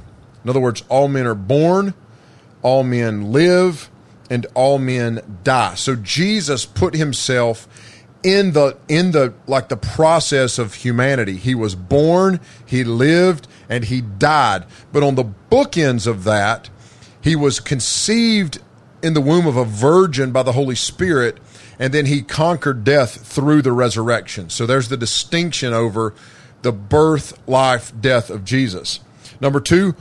In 0.43 0.51
other 0.51 0.61
words, 0.61 0.83
all 0.89 1.09
men 1.09 1.27
are 1.27 1.35
born, 1.35 1.95
all 2.63 2.83
men 2.83 3.33
live, 3.33 3.91
and 4.31 4.47
all 4.55 4.79
men 4.79 5.21
die. 5.43 5.75
So 5.75 5.97
Jesus 5.97 6.67
put 6.67 6.95
himself 6.95 7.69
in 8.23 8.53
the 8.53 8.77
in 8.89 9.13
the 9.13 9.35
like 9.47 9.69
the 9.69 9.77
process 9.77 10.59
of 10.59 10.75
humanity. 10.75 11.37
He 11.37 11.55
was 11.55 11.75
born, 11.75 12.41
he 12.65 12.83
lived, 12.83 13.47
and 13.69 13.85
he 13.85 14.01
died. 14.01 14.65
But 14.93 15.03
on 15.03 15.15
the 15.15 15.25
bookends 15.51 16.07
of 16.07 16.25
that, 16.25 16.71
he 17.21 17.37
was 17.37 17.61
conceived 17.61 18.59
in 19.05 19.15
the 19.15 19.21
womb 19.21 19.47
of 19.47 19.57
a 19.57 19.65
virgin 19.65 20.33
by 20.33 20.43
the 20.43 20.53
Holy 20.53 20.75
Spirit, 20.75 21.39
and 21.79 21.93
then 21.93 22.07
he 22.07 22.23
conquered 22.23 22.85
death 22.85 23.27
through 23.27 23.61
the 23.63 23.73
resurrection. 23.73 24.49
So 24.49 24.65
there's 24.65 24.89
the 24.89 24.97
distinction 24.97 25.75
over 25.75 26.15
the 26.63 26.73
birth, 26.73 27.39
life, 27.47 27.93
death 28.01 28.31
of 28.31 28.45
Jesus. 28.45 29.01
Number 29.41 29.61
two, 29.61 29.95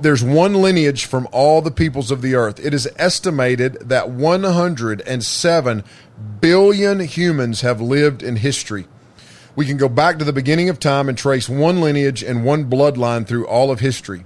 there's 0.00 0.24
one 0.24 0.54
lineage 0.54 1.04
from 1.04 1.28
all 1.30 1.62
the 1.62 1.70
peoples 1.70 2.10
of 2.10 2.22
the 2.22 2.34
earth. 2.34 2.58
It 2.58 2.74
is 2.74 2.88
estimated 2.96 3.74
that 3.88 4.10
107 4.10 5.84
billion 6.40 7.00
humans 7.00 7.60
have 7.60 7.80
lived 7.80 8.22
in 8.22 8.36
history. 8.36 8.88
We 9.54 9.66
can 9.66 9.76
go 9.76 9.88
back 9.88 10.18
to 10.18 10.24
the 10.24 10.32
beginning 10.32 10.68
of 10.68 10.80
time 10.80 11.08
and 11.08 11.16
trace 11.16 11.48
one 11.48 11.80
lineage 11.80 12.24
and 12.24 12.44
one 12.44 12.68
bloodline 12.68 13.26
through 13.26 13.46
all 13.46 13.70
of 13.70 13.78
history. 13.78 14.24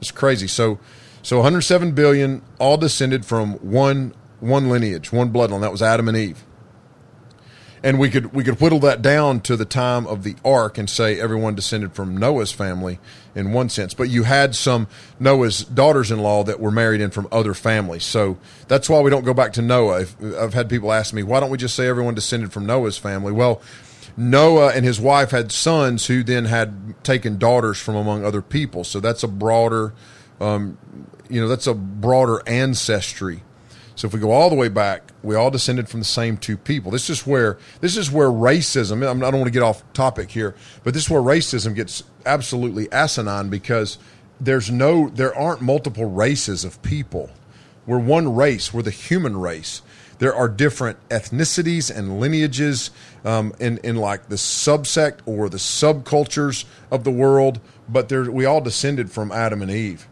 It's 0.00 0.10
crazy. 0.10 0.46
So 0.46 0.78
so 1.24 1.38
107 1.38 1.90
billion, 1.92 2.42
all 2.60 2.76
descended 2.76 3.24
from 3.26 3.54
one 3.54 4.14
one 4.40 4.68
lineage, 4.68 5.10
one 5.10 5.32
bloodline. 5.32 5.62
That 5.62 5.72
was 5.72 5.82
Adam 5.82 6.06
and 6.06 6.16
Eve. 6.16 6.44
and 7.82 7.98
we 7.98 8.08
could 8.08 8.32
we 8.32 8.42
could 8.42 8.60
whittle 8.60 8.80
that 8.80 9.02
down 9.02 9.40
to 9.40 9.56
the 9.56 9.66
time 9.66 10.06
of 10.06 10.22
the 10.22 10.34
ark 10.44 10.78
and 10.78 10.88
say 10.88 11.20
everyone 11.20 11.54
descended 11.54 11.92
from 11.92 12.16
Noah's 12.16 12.50
family 12.50 12.98
in 13.34 13.52
one 13.52 13.68
sense. 13.68 13.92
But 13.92 14.08
you 14.08 14.22
had 14.22 14.54
some 14.54 14.88
Noah's 15.20 15.64
daughters-in-law 15.64 16.44
that 16.44 16.60
were 16.60 16.70
married 16.70 17.02
in 17.02 17.10
from 17.10 17.28
other 17.30 17.52
families, 17.52 18.04
so 18.04 18.38
that's 18.68 18.88
why 18.88 19.00
we 19.00 19.10
don't 19.10 19.24
go 19.24 19.34
back 19.34 19.52
to 19.54 19.62
Noah. 19.62 20.06
I've 20.38 20.54
had 20.54 20.70
people 20.70 20.92
ask 20.92 21.12
me, 21.12 21.22
why 21.22 21.40
don't 21.40 21.50
we 21.50 21.58
just 21.58 21.74
say 21.74 21.86
everyone 21.86 22.14
descended 22.14 22.52
from 22.52 22.66
Noah's 22.66 22.98
family? 22.98 23.32
Well. 23.32 23.60
Noah 24.16 24.68
and 24.68 24.84
his 24.84 25.00
wife 25.00 25.32
had 25.32 25.50
sons 25.50 26.06
who 26.06 26.22
then 26.22 26.44
had 26.44 26.94
taken 27.02 27.36
daughters 27.36 27.80
from 27.80 27.96
among 27.96 28.24
other 28.24 28.42
people. 28.42 28.84
So 28.84 29.00
that's 29.00 29.24
a 29.24 29.28
broader, 29.28 29.92
um, 30.40 30.78
you 31.28 31.40
know, 31.40 31.48
that's 31.48 31.66
a 31.66 31.74
broader 31.74 32.42
ancestry 32.46 33.42
so 33.96 34.06
if 34.06 34.14
we 34.14 34.20
go 34.20 34.32
all 34.32 34.50
the 34.50 34.56
way 34.56 34.68
back, 34.68 35.12
we 35.22 35.36
all 35.36 35.50
descended 35.50 35.88
from 35.88 36.00
the 36.00 36.04
same 36.04 36.36
two 36.36 36.56
people. 36.56 36.90
This 36.90 37.08
is 37.08 37.26
where 37.26 37.58
this 37.80 37.96
is 37.96 38.10
where 38.10 38.28
racism. 38.28 38.98
I 38.98 39.30
don't 39.30 39.40
want 39.40 39.44
to 39.44 39.50
get 39.50 39.62
off 39.62 39.84
topic 39.92 40.30
here, 40.30 40.54
but 40.82 40.94
this 40.94 41.04
is 41.04 41.10
where 41.10 41.22
racism 41.22 41.74
gets 41.74 42.02
absolutely 42.26 42.90
asinine 42.90 43.50
because 43.50 43.98
there's 44.40 44.70
no 44.70 45.08
there 45.08 45.34
aren't 45.36 45.60
multiple 45.60 46.06
races 46.06 46.64
of 46.64 46.82
people. 46.82 47.30
We're 47.86 47.98
one 47.98 48.34
race. 48.34 48.74
We're 48.74 48.82
the 48.82 48.90
human 48.90 49.36
race. 49.36 49.82
There 50.18 50.34
are 50.34 50.48
different 50.48 51.08
ethnicities 51.08 51.94
and 51.94 52.18
lineages 52.18 52.90
um, 53.24 53.52
in 53.60 53.78
in 53.78 53.94
like 53.94 54.28
the 54.28 54.36
subsect 54.36 55.20
or 55.24 55.48
the 55.48 55.58
subcultures 55.58 56.64
of 56.90 57.04
the 57.04 57.12
world, 57.12 57.60
but 57.88 58.08
there 58.08 58.28
we 58.28 58.44
all 58.44 58.60
descended 58.60 59.12
from 59.12 59.30
Adam 59.30 59.62
and 59.62 59.70
Eve. 59.70 60.08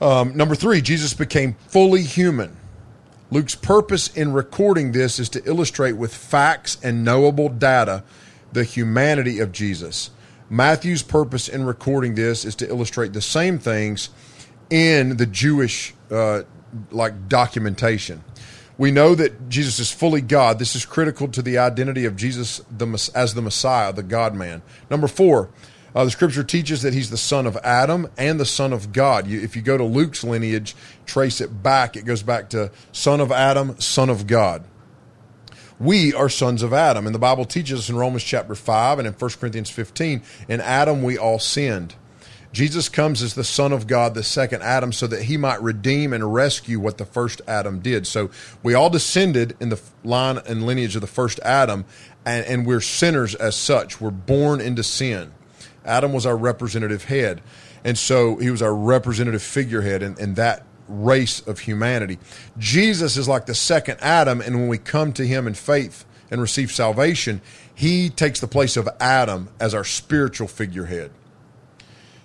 Um, 0.00 0.36
number 0.36 0.54
three, 0.54 0.80
Jesus 0.80 1.14
became 1.14 1.54
fully 1.68 2.02
human. 2.02 2.56
Luke's 3.30 3.54
purpose 3.54 4.08
in 4.08 4.32
recording 4.32 4.92
this 4.92 5.18
is 5.18 5.28
to 5.30 5.44
illustrate 5.44 5.92
with 5.92 6.14
facts 6.14 6.78
and 6.82 7.04
knowable 7.04 7.48
data 7.48 8.02
the 8.52 8.64
humanity 8.64 9.38
of 9.38 9.52
Jesus. 9.52 10.10
Matthew's 10.48 11.02
purpose 11.02 11.48
in 11.48 11.64
recording 11.64 12.16
this 12.16 12.44
is 12.44 12.56
to 12.56 12.68
illustrate 12.68 13.12
the 13.12 13.20
same 13.20 13.58
things 13.58 14.08
in 14.68 15.16
the 15.16 15.26
Jewish 15.26 15.94
uh, 16.10 16.42
like 16.90 17.28
documentation. 17.28 18.24
We 18.78 18.90
know 18.90 19.14
that 19.14 19.48
Jesus 19.48 19.78
is 19.78 19.92
fully 19.92 20.22
God. 20.22 20.58
This 20.58 20.74
is 20.74 20.84
critical 20.84 21.28
to 21.28 21.42
the 21.42 21.58
identity 21.58 22.06
of 22.06 22.16
Jesus 22.16 22.62
the, 22.70 23.10
as 23.14 23.34
the 23.34 23.42
Messiah, 23.42 23.92
the 23.92 24.02
God 24.02 24.34
man. 24.34 24.62
Number 24.90 25.06
four, 25.06 25.50
uh, 25.94 26.04
the 26.04 26.10
scripture 26.10 26.44
teaches 26.44 26.82
that 26.82 26.94
he's 26.94 27.10
the 27.10 27.16
son 27.16 27.46
of 27.46 27.56
Adam 27.58 28.08
and 28.16 28.38
the 28.38 28.44
son 28.44 28.72
of 28.72 28.92
God. 28.92 29.26
You, 29.26 29.40
if 29.40 29.56
you 29.56 29.62
go 29.62 29.76
to 29.76 29.84
Luke's 29.84 30.22
lineage, 30.22 30.76
trace 31.06 31.40
it 31.40 31.62
back, 31.62 31.96
it 31.96 32.04
goes 32.04 32.22
back 32.22 32.50
to 32.50 32.70
son 32.92 33.20
of 33.20 33.32
Adam, 33.32 33.78
son 33.80 34.10
of 34.10 34.26
God. 34.26 34.64
We 35.80 36.12
are 36.12 36.28
sons 36.28 36.62
of 36.62 36.72
Adam. 36.72 37.06
And 37.06 37.14
the 37.14 37.18
Bible 37.18 37.46
teaches 37.46 37.80
us 37.80 37.88
in 37.88 37.96
Romans 37.96 38.22
chapter 38.22 38.54
5 38.54 38.98
and 38.98 39.08
in 39.08 39.14
1 39.14 39.30
Corinthians 39.40 39.70
15 39.70 40.22
in 40.48 40.60
Adam 40.60 41.02
we 41.02 41.16
all 41.16 41.38
sinned. 41.38 41.94
Jesus 42.52 42.88
comes 42.88 43.22
as 43.22 43.34
the 43.34 43.44
Son 43.44 43.72
of 43.72 43.86
God, 43.86 44.14
the 44.14 44.24
second 44.24 44.62
Adam, 44.62 44.92
so 44.92 45.06
that 45.06 45.22
he 45.22 45.36
might 45.36 45.62
redeem 45.62 46.12
and 46.12 46.34
rescue 46.34 46.80
what 46.80 46.98
the 46.98 47.04
first 47.04 47.40
Adam 47.46 47.78
did. 47.78 48.06
So 48.06 48.30
we 48.62 48.74
all 48.74 48.90
descended 48.90 49.56
in 49.60 49.68
the 49.68 49.80
line 50.02 50.38
and 50.46 50.66
lineage 50.66 50.96
of 50.96 51.00
the 51.00 51.06
first 51.06 51.38
Adam, 51.44 51.84
and, 52.26 52.44
and 52.46 52.66
we're 52.66 52.80
sinners 52.80 53.36
as 53.36 53.54
such. 53.54 54.00
We're 54.00 54.10
born 54.10 54.60
into 54.60 54.82
sin. 54.82 55.32
Adam 55.90 56.12
was 56.12 56.24
our 56.24 56.36
representative 56.36 57.04
head. 57.04 57.42
And 57.84 57.98
so 57.98 58.36
he 58.36 58.50
was 58.50 58.62
our 58.62 58.74
representative 58.74 59.42
figurehead 59.42 60.02
in, 60.02 60.18
in 60.18 60.34
that 60.34 60.64
race 60.88 61.40
of 61.46 61.60
humanity. 61.60 62.18
Jesus 62.58 63.16
is 63.16 63.28
like 63.28 63.46
the 63.46 63.54
second 63.54 63.98
Adam, 64.00 64.40
and 64.40 64.56
when 64.56 64.68
we 64.68 64.78
come 64.78 65.12
to 65.14 65.26
him 65.26 65.46
in 65.46 65.54
faith 65.54 66.04
and 66.30 66.40
receive 66.40 66.70
salvation, 66.70 67.40
he 67.74 68.10
takes 68.10 68.40
the 68.40 68.48
place 68.48 68.76
of 68.76 68.88
Adam 69.00 69.48
as 69.58 69.74
our 69.74 69.84
spiritual 69.84 70.48
figurehead. 70.48 71.10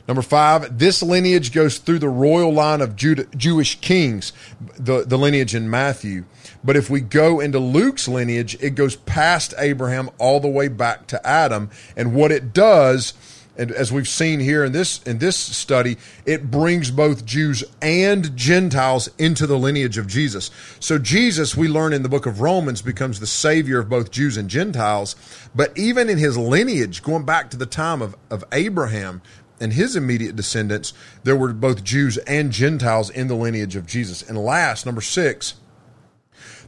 Number 0.07 0.21
five, 0.21 0.77
this 0.77 1.01
lineage 1.01 1.51
goes 1.51 1.79
through 1.79 1.97
the 1.99 2.09
royal 2.09 2.53
line 2.53 2.81
of 2.81 2.95
Judah, 2.95 3.25
Jewish 3.35 3.79
kings, 3.79 4.33
the, 4.77 5.03
the 5.03 5.17
lineage 5.17 5.55
in 5.55 5.67
Matthew. 5.67 6.25
But 6.63 6.75
if 6.75 6.91
we 6.91 7.01
go 7.01 7.39
into 7.39 7.57
Luke's 7.57 8.07
lineage, 8.07 8.55
it 8.61 8.75
goes 8.75 8.95
past 8.95 9.55
Abraham 9.57 10.11
all 10.19 10.39
the 10.39 10.47
way 10.47 10.67
back 10.67 11.07
to 11.07 11.27
Adam. 11.27 11.71
And 11.95 12.13
what 12.13 12.31
it 12.31 12.53
does 12.53 13.13
and 13.57 13.71
as 13.71 13.91
we've 13.91 14.07
seen 14.07 14.39
here 14.39 14.63
in 14.63 14.71
this 14.71 15.01
in 15.03 15.19
this 15.19 15.37
study, 15.37 15.97
it 16.25 16.51
brings 16.51 16.91
both 16.91 17.25
Jews 17.25 17.63
and 17.81 18.35
Gentiles 18.35 19.09
into 19.17 19.47
the 19.47 19.57
lineage 19.57 19.97
of 19.97 20.07
Jesus. 20.07 20.51
So 20.79 20.99
Jesus, 20.99 21.55
we 21.55 21.67
learn 21.67 21.93
in 21.93 22.03
the 22.03 22.09
book 22.09 22.25
of 22.25 22.41
Romans, 22.41 22.81
becomes 22.81 23.19
the 23.19 23.27
savior 23.27 23.79
of 23.79 23.89
both 23.89 24.11
Jews 24.11 24.35
and 24.35 24.49
Gentiles. 24.49 25.15
But 25.55 25.77
even 25.77 26.09
in 26.09 26.17
his 26.17 26.37
lineage, 26.37 27.01
going 27.01 27.25
back 27.25 27.49
to 27.51 27.57
the 27.57 27.65
time 27.65 28.01
of, 28.01 28.15
of 28.29 28.43
Abraham 28.51 29.21
and 29.59 29.71
his 29.71 29.95
immediate 29.95 30.35
descendants, 30.35 30.93
there 31.23 31.35
were 31.35 31.53
both 31.53 31.83
Jews 31.83 32.17
and 32.19 32.51
Gentiles 32.51 33.09
in 33.09 33.27
the 33.27 33.35
lineage 33.35 33.77
of 33.77 33.85
Jesus. 33.85 34.21
And 34.21 34.37
last, 34.37 34.85
number 34.85 35.01
six, 35.01 35.55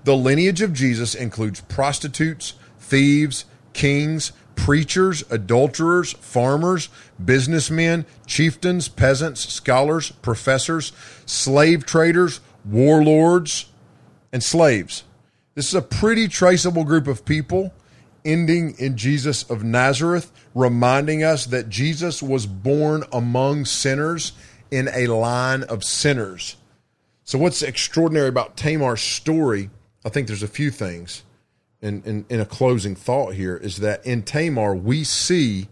the 0.05 0.15
lineage 0.15 0.61
of 0.61 0.71
Jesus 0.71 1.13
includes 1.13 1.59
prostitutes, 1.61 2.53
thieves, 2.79 3.43
kings, 3.73 4.31
preachers, 4.57 5.23
adulterers, 5.29 6.11
farmers, 6.13 6.89
businessmen, 7.23 8.05
chieftains, 8.25 8.89
peasants, 8.89 9.47
scholars, 9.53 10.11
professors, 10.11 10.91
slave 11.25 11.85
traders, 11.85 12.41
warlords, 12.65 13.71
and 14.33 14.43
slaves. 14.43 15.05
This 15.55 15.69
is 15.69 15.75
a 15.75 15.81
pretty 15.81 16.27
traceable 16.27 16.83
group 16.83 17.07
of 17.07 17.23
people 17.23 17.73
ending 18.25 18.75
in 18.77 18.97
Jesus 18.97 19.43
of 19.43 19.63
Nazareth, 19.63 20.31
reminding 20.53 21.23
us 21.23 21.45
that 21.45 21.69
Jesus 21.69 22.21
was 22.21 22.45
born 22.45 23.03
among 23.13 23.63
sinners 23.63 24.33
in 24.69 24.89
a 24.93 25.07
line 25.07 25.63
of 25.63 25.83
sinners. 25.83 26.57
So, 27.23 27.37
what's 27.37 27.61
extraordinary 27.61 28.27
about 28.27 28.57
Tamar's 28.57 29.01
story? 29.01 29.69
I 30.03 30.09
think 30.09 30.27
there's 30.27 30.43
a 30.43 30.47
few 30.47 30.71
things 30.71 31.23
in, 31.81 32.01
in, 32.03 32.25
in 32.29 32.39
a 32.39 32.45
closing 32.45 32.95
thought 32.95 33.33
here 33.33 33.55
is 33.55 33.77
that 33.77 34.05
in 34.05 34.23
Tamar 34.23 34.75
we 34.75 35.03
see, 35.03 35.67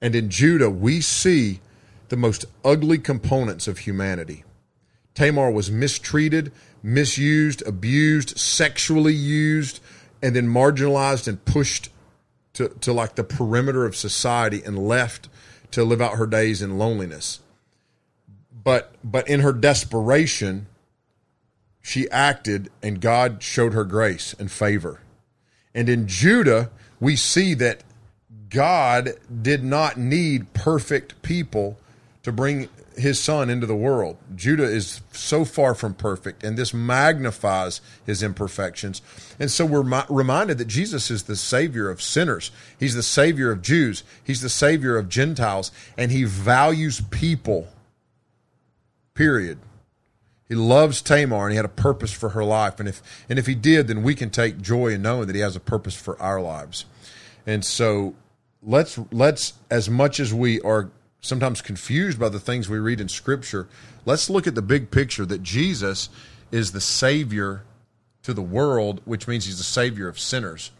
and 0.00 0.14
in 0.14 0.28
Judah 0.28 0.70
we 0.70 1.00
see 1.00 1.60
the 2.08 2.16
most 2.16 2.44
ugly 2.64 2.98
components 2.98 3.68
of 3.68 3.78
humanity. 3.78 4.44
Tamar 5.14 5.50
was 5.50 5.70
mistreated, 5.70 6.52
misused, 6.82 7.62
abused, 7.66 8.38
sexually 8.38 9.14
used, 9.14 9.80
and 10.22 10.36
then 10.36 10.46
marginalized 10.46 11.26
and 11.26 11.44
pushed 11.44 11.90
to, 12.54 12.68
to 12.80 12.92
like 12.92 13.14
the 13.14 13.24
perimeter 13.24 13.84
of 13.84 13.96
society 13.96 14.62
and 14.64 14.78
left 14.78 15.28
to 15.70 15.84
live 15.84 16.00
out 16.00 16.16
her 16.16 16.26
days 16.26 16.62
in 16.62 16.78
loneliness. 16.78 17.40
But 18.64 18.94
but 19.04 19.28
in 19.28 19.40
her 19.40 19.52
desperation, 19.52 20.66
she 21.88 22.10
acted 22.10 22.70
and 22.82 23.00
God 23.00 23.42
showed 23.42 23.72
her 23.72 23.84
grace 23.84 24.34
and 24.38 24.52
favor. 24.52 25.00
And 25.74 25.88
in 25.88 26.06
Judah, 26.06 26.70
we 27.00 27.16
see 27.16 27.54
that 27.54 27.82
God 28.50 29.14
did 29.40 29.64
not 29.64 29.96
need 29.96 30.52
perfect 30.52 31.22
people 31.22 31.78
to 32.24 32.30
bring 32.30 32.68
his 32.94 33.18
son 33.18 33.48
into 33.48 33.66
the 33.66 33.74
world. 33.76 34.18
Judah 34.34 34.64
is 34.64 35.00
so 35.12 35.46
far 35.46 35.74
from 35.74 35.94
perfect, 35.94 36.44
and 36.44 36.58
this 36.58 36.74
magnifies 36.74 37.80
his 38.04 38.22
imperfections. 38.22 39.00
And 39.38 39.50
so 39.50 39.64
we're 39.64 40.04
reminded 40.10 40.58
that 40.58 40.66
Jesus 40.66 41.10
is 41.10 41.22
the 41.22 41.36
Savior 41.36 41.88
of 41.88 42.02
sinners. 42.02 42.50
He's 42.78 42.96
the 42.96 43.02
Savior 43.02 43.50
of 43.50 43.62
Jews. 43.62 44.02
He's 44.22 44.42
the 44.42 44.50
Savior 44.50 44.98
of 44.98 45.08
Gentiles, 45.08 45.72
and 45.96 46.10
he 46.10 46.24
values 46.24 47.00
people, 47.00 47.68
period. 49.14 49.58
He 50.48 50.54
loves 50.54 51.02
Tamar 51.02 51.44
and 51.44 51.52
he 51.52 51.56
had 51.56 51.64
a 51.64 51.68
purpose 51.68 52.12
for 52.12 52.30
her 52.30 52.44
life. 52.44 52.80
And 52.80 52.88
if 52.88 53.02
and 53.28 53.38
if 53.38 53.46
he 53.46 53.54
did, 53.54 53.88
then 53.88 54.02
we 54.02 54.14
can 54.14 54.30
take 54.30 54.60
joy 54.60 54.88
in 54.88 55.02
knowing 55.02 55.26
that 55.26 55.36
he 55.36 55.42
has 55.42 55.56
a 55.56 55.60
purpose 55.60 55.94
for 55.94 56.20
our 56.20 56.40
lives. 56.40 56.86
And 57.46 57.64
so 57.64 58.14
let's 58.62 58.98
let's 59.12 59.54
as 59.70 59.90
much 59.90 60.20
as 60.20 60.32
we 60.32 60.60
are 60.62 60.90
sometimes 61.20 61.60
confused 61.60 62.18
by 62.18 62.28
the 62.28 62.40
things 62.40 62.68
we 62.68 62.78
read 62.78 63.00
in 63.00 63.08
scripture, 63.08 63.68
let's 64.04 64.30
look 64.30 64.46
at 64.46 64.54
the 64.54 64.62
big 64.62 64.90
picture 64.90 65.26
that 65.26 65.42
Jesus 65.42 66.08
is 66.50 66.72
the 66.72 66.80
savior 66.80 67.64
to 68.22 68.32
the 68.32 68.42
world, 68.42 69.00
which 69.04 69.28
means 69.28 69.44
he's 69.44 69.58
the 69.58 69.64
savior 69.64 70.08
of 70.08 70.18
sinners. 70.18 70.70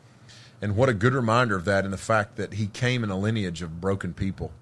And 0.61 0.77
what 0.77 0.89
a 0.89 0.95
good 0.95 1.15
reminder 1.15 1.57
of 1.57 1.65
that 1.67 1.85
in 1.85 1.91
the 1.91 1.97
fact 1.97 2.37
that 2.37 2.55
he 2.55 2.67
came 2.67 3.05
in 3.05 3.11
a 3.11 3.19
lineage 3.19 3.63
of 3.63 3.81
broken 3.81 4.13
people 4.13 4.53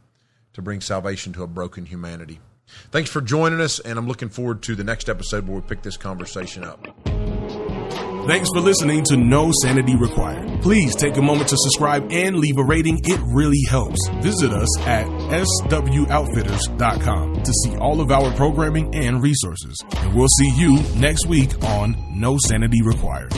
to 0.52 0.62
bring 0.62 0.80
salvation 0.80 1.32
to 1.34 1.42
a 1.42 1.46
broken 1.46 1.86
humanity. 1.86 2.40
Thanks 2.90 3.10
for 3.10 3.20
joining 3.20 3.60
us, 3.60 3.78
and 3.78 3.96
I'm 3.98 4.08
looking 4.08 4.28
forward 4.28 4.62
to 4.64 4.74
the 4.74 4.82
next 4.84 5.08
episode 5.08 5.46
where 5.46 5.60
we 5.60 5.66
pick 5.66 5.82
this 5.82 5.96
conversation 5.96 6.64
up. 6.64 6.84
Thanks 8.26 8.48
for 8.50 8.58
listening 8.60 9.04
to 9.04 9.16
No 9.16 9.52
Sanity 9.62 9.94
Required. 9.94 10.60
Please 10.60 10.96
take 10.96 11.16
a 11.16 11.22
moment 11.22 11.48
to 11.50 11.56
subscribe 11.56 12.10
and 12.10 12.34
leave 12.36 12.58
a 12.58 12.64
rating. 12.64 12.98
It 13.04 13.20
really 13.32 13.62
helps. 13.68 14.00
Visit 14.20 14.52
us 14.52 14.80
at 14.80 15.06
swoutfitters.com 15.06 17.42
to 17.44 17.52
see 17.52 17.76
all 17.76 18.00
of 18.00 18.10
our 18.10 18.32
programming 18.32 18.92
and 18.96 19.22
resources. 19.22 19.76
And 19.98 20.16
we'll 20.16 20.26
see 20.38 20.50
you 20.56 20.80
next 20.96 21.26
week 21.26 21.62
on 21.64 21.96
No 22.18 22.36
Sanity 22.48 22.82
Required. 22.82 23.32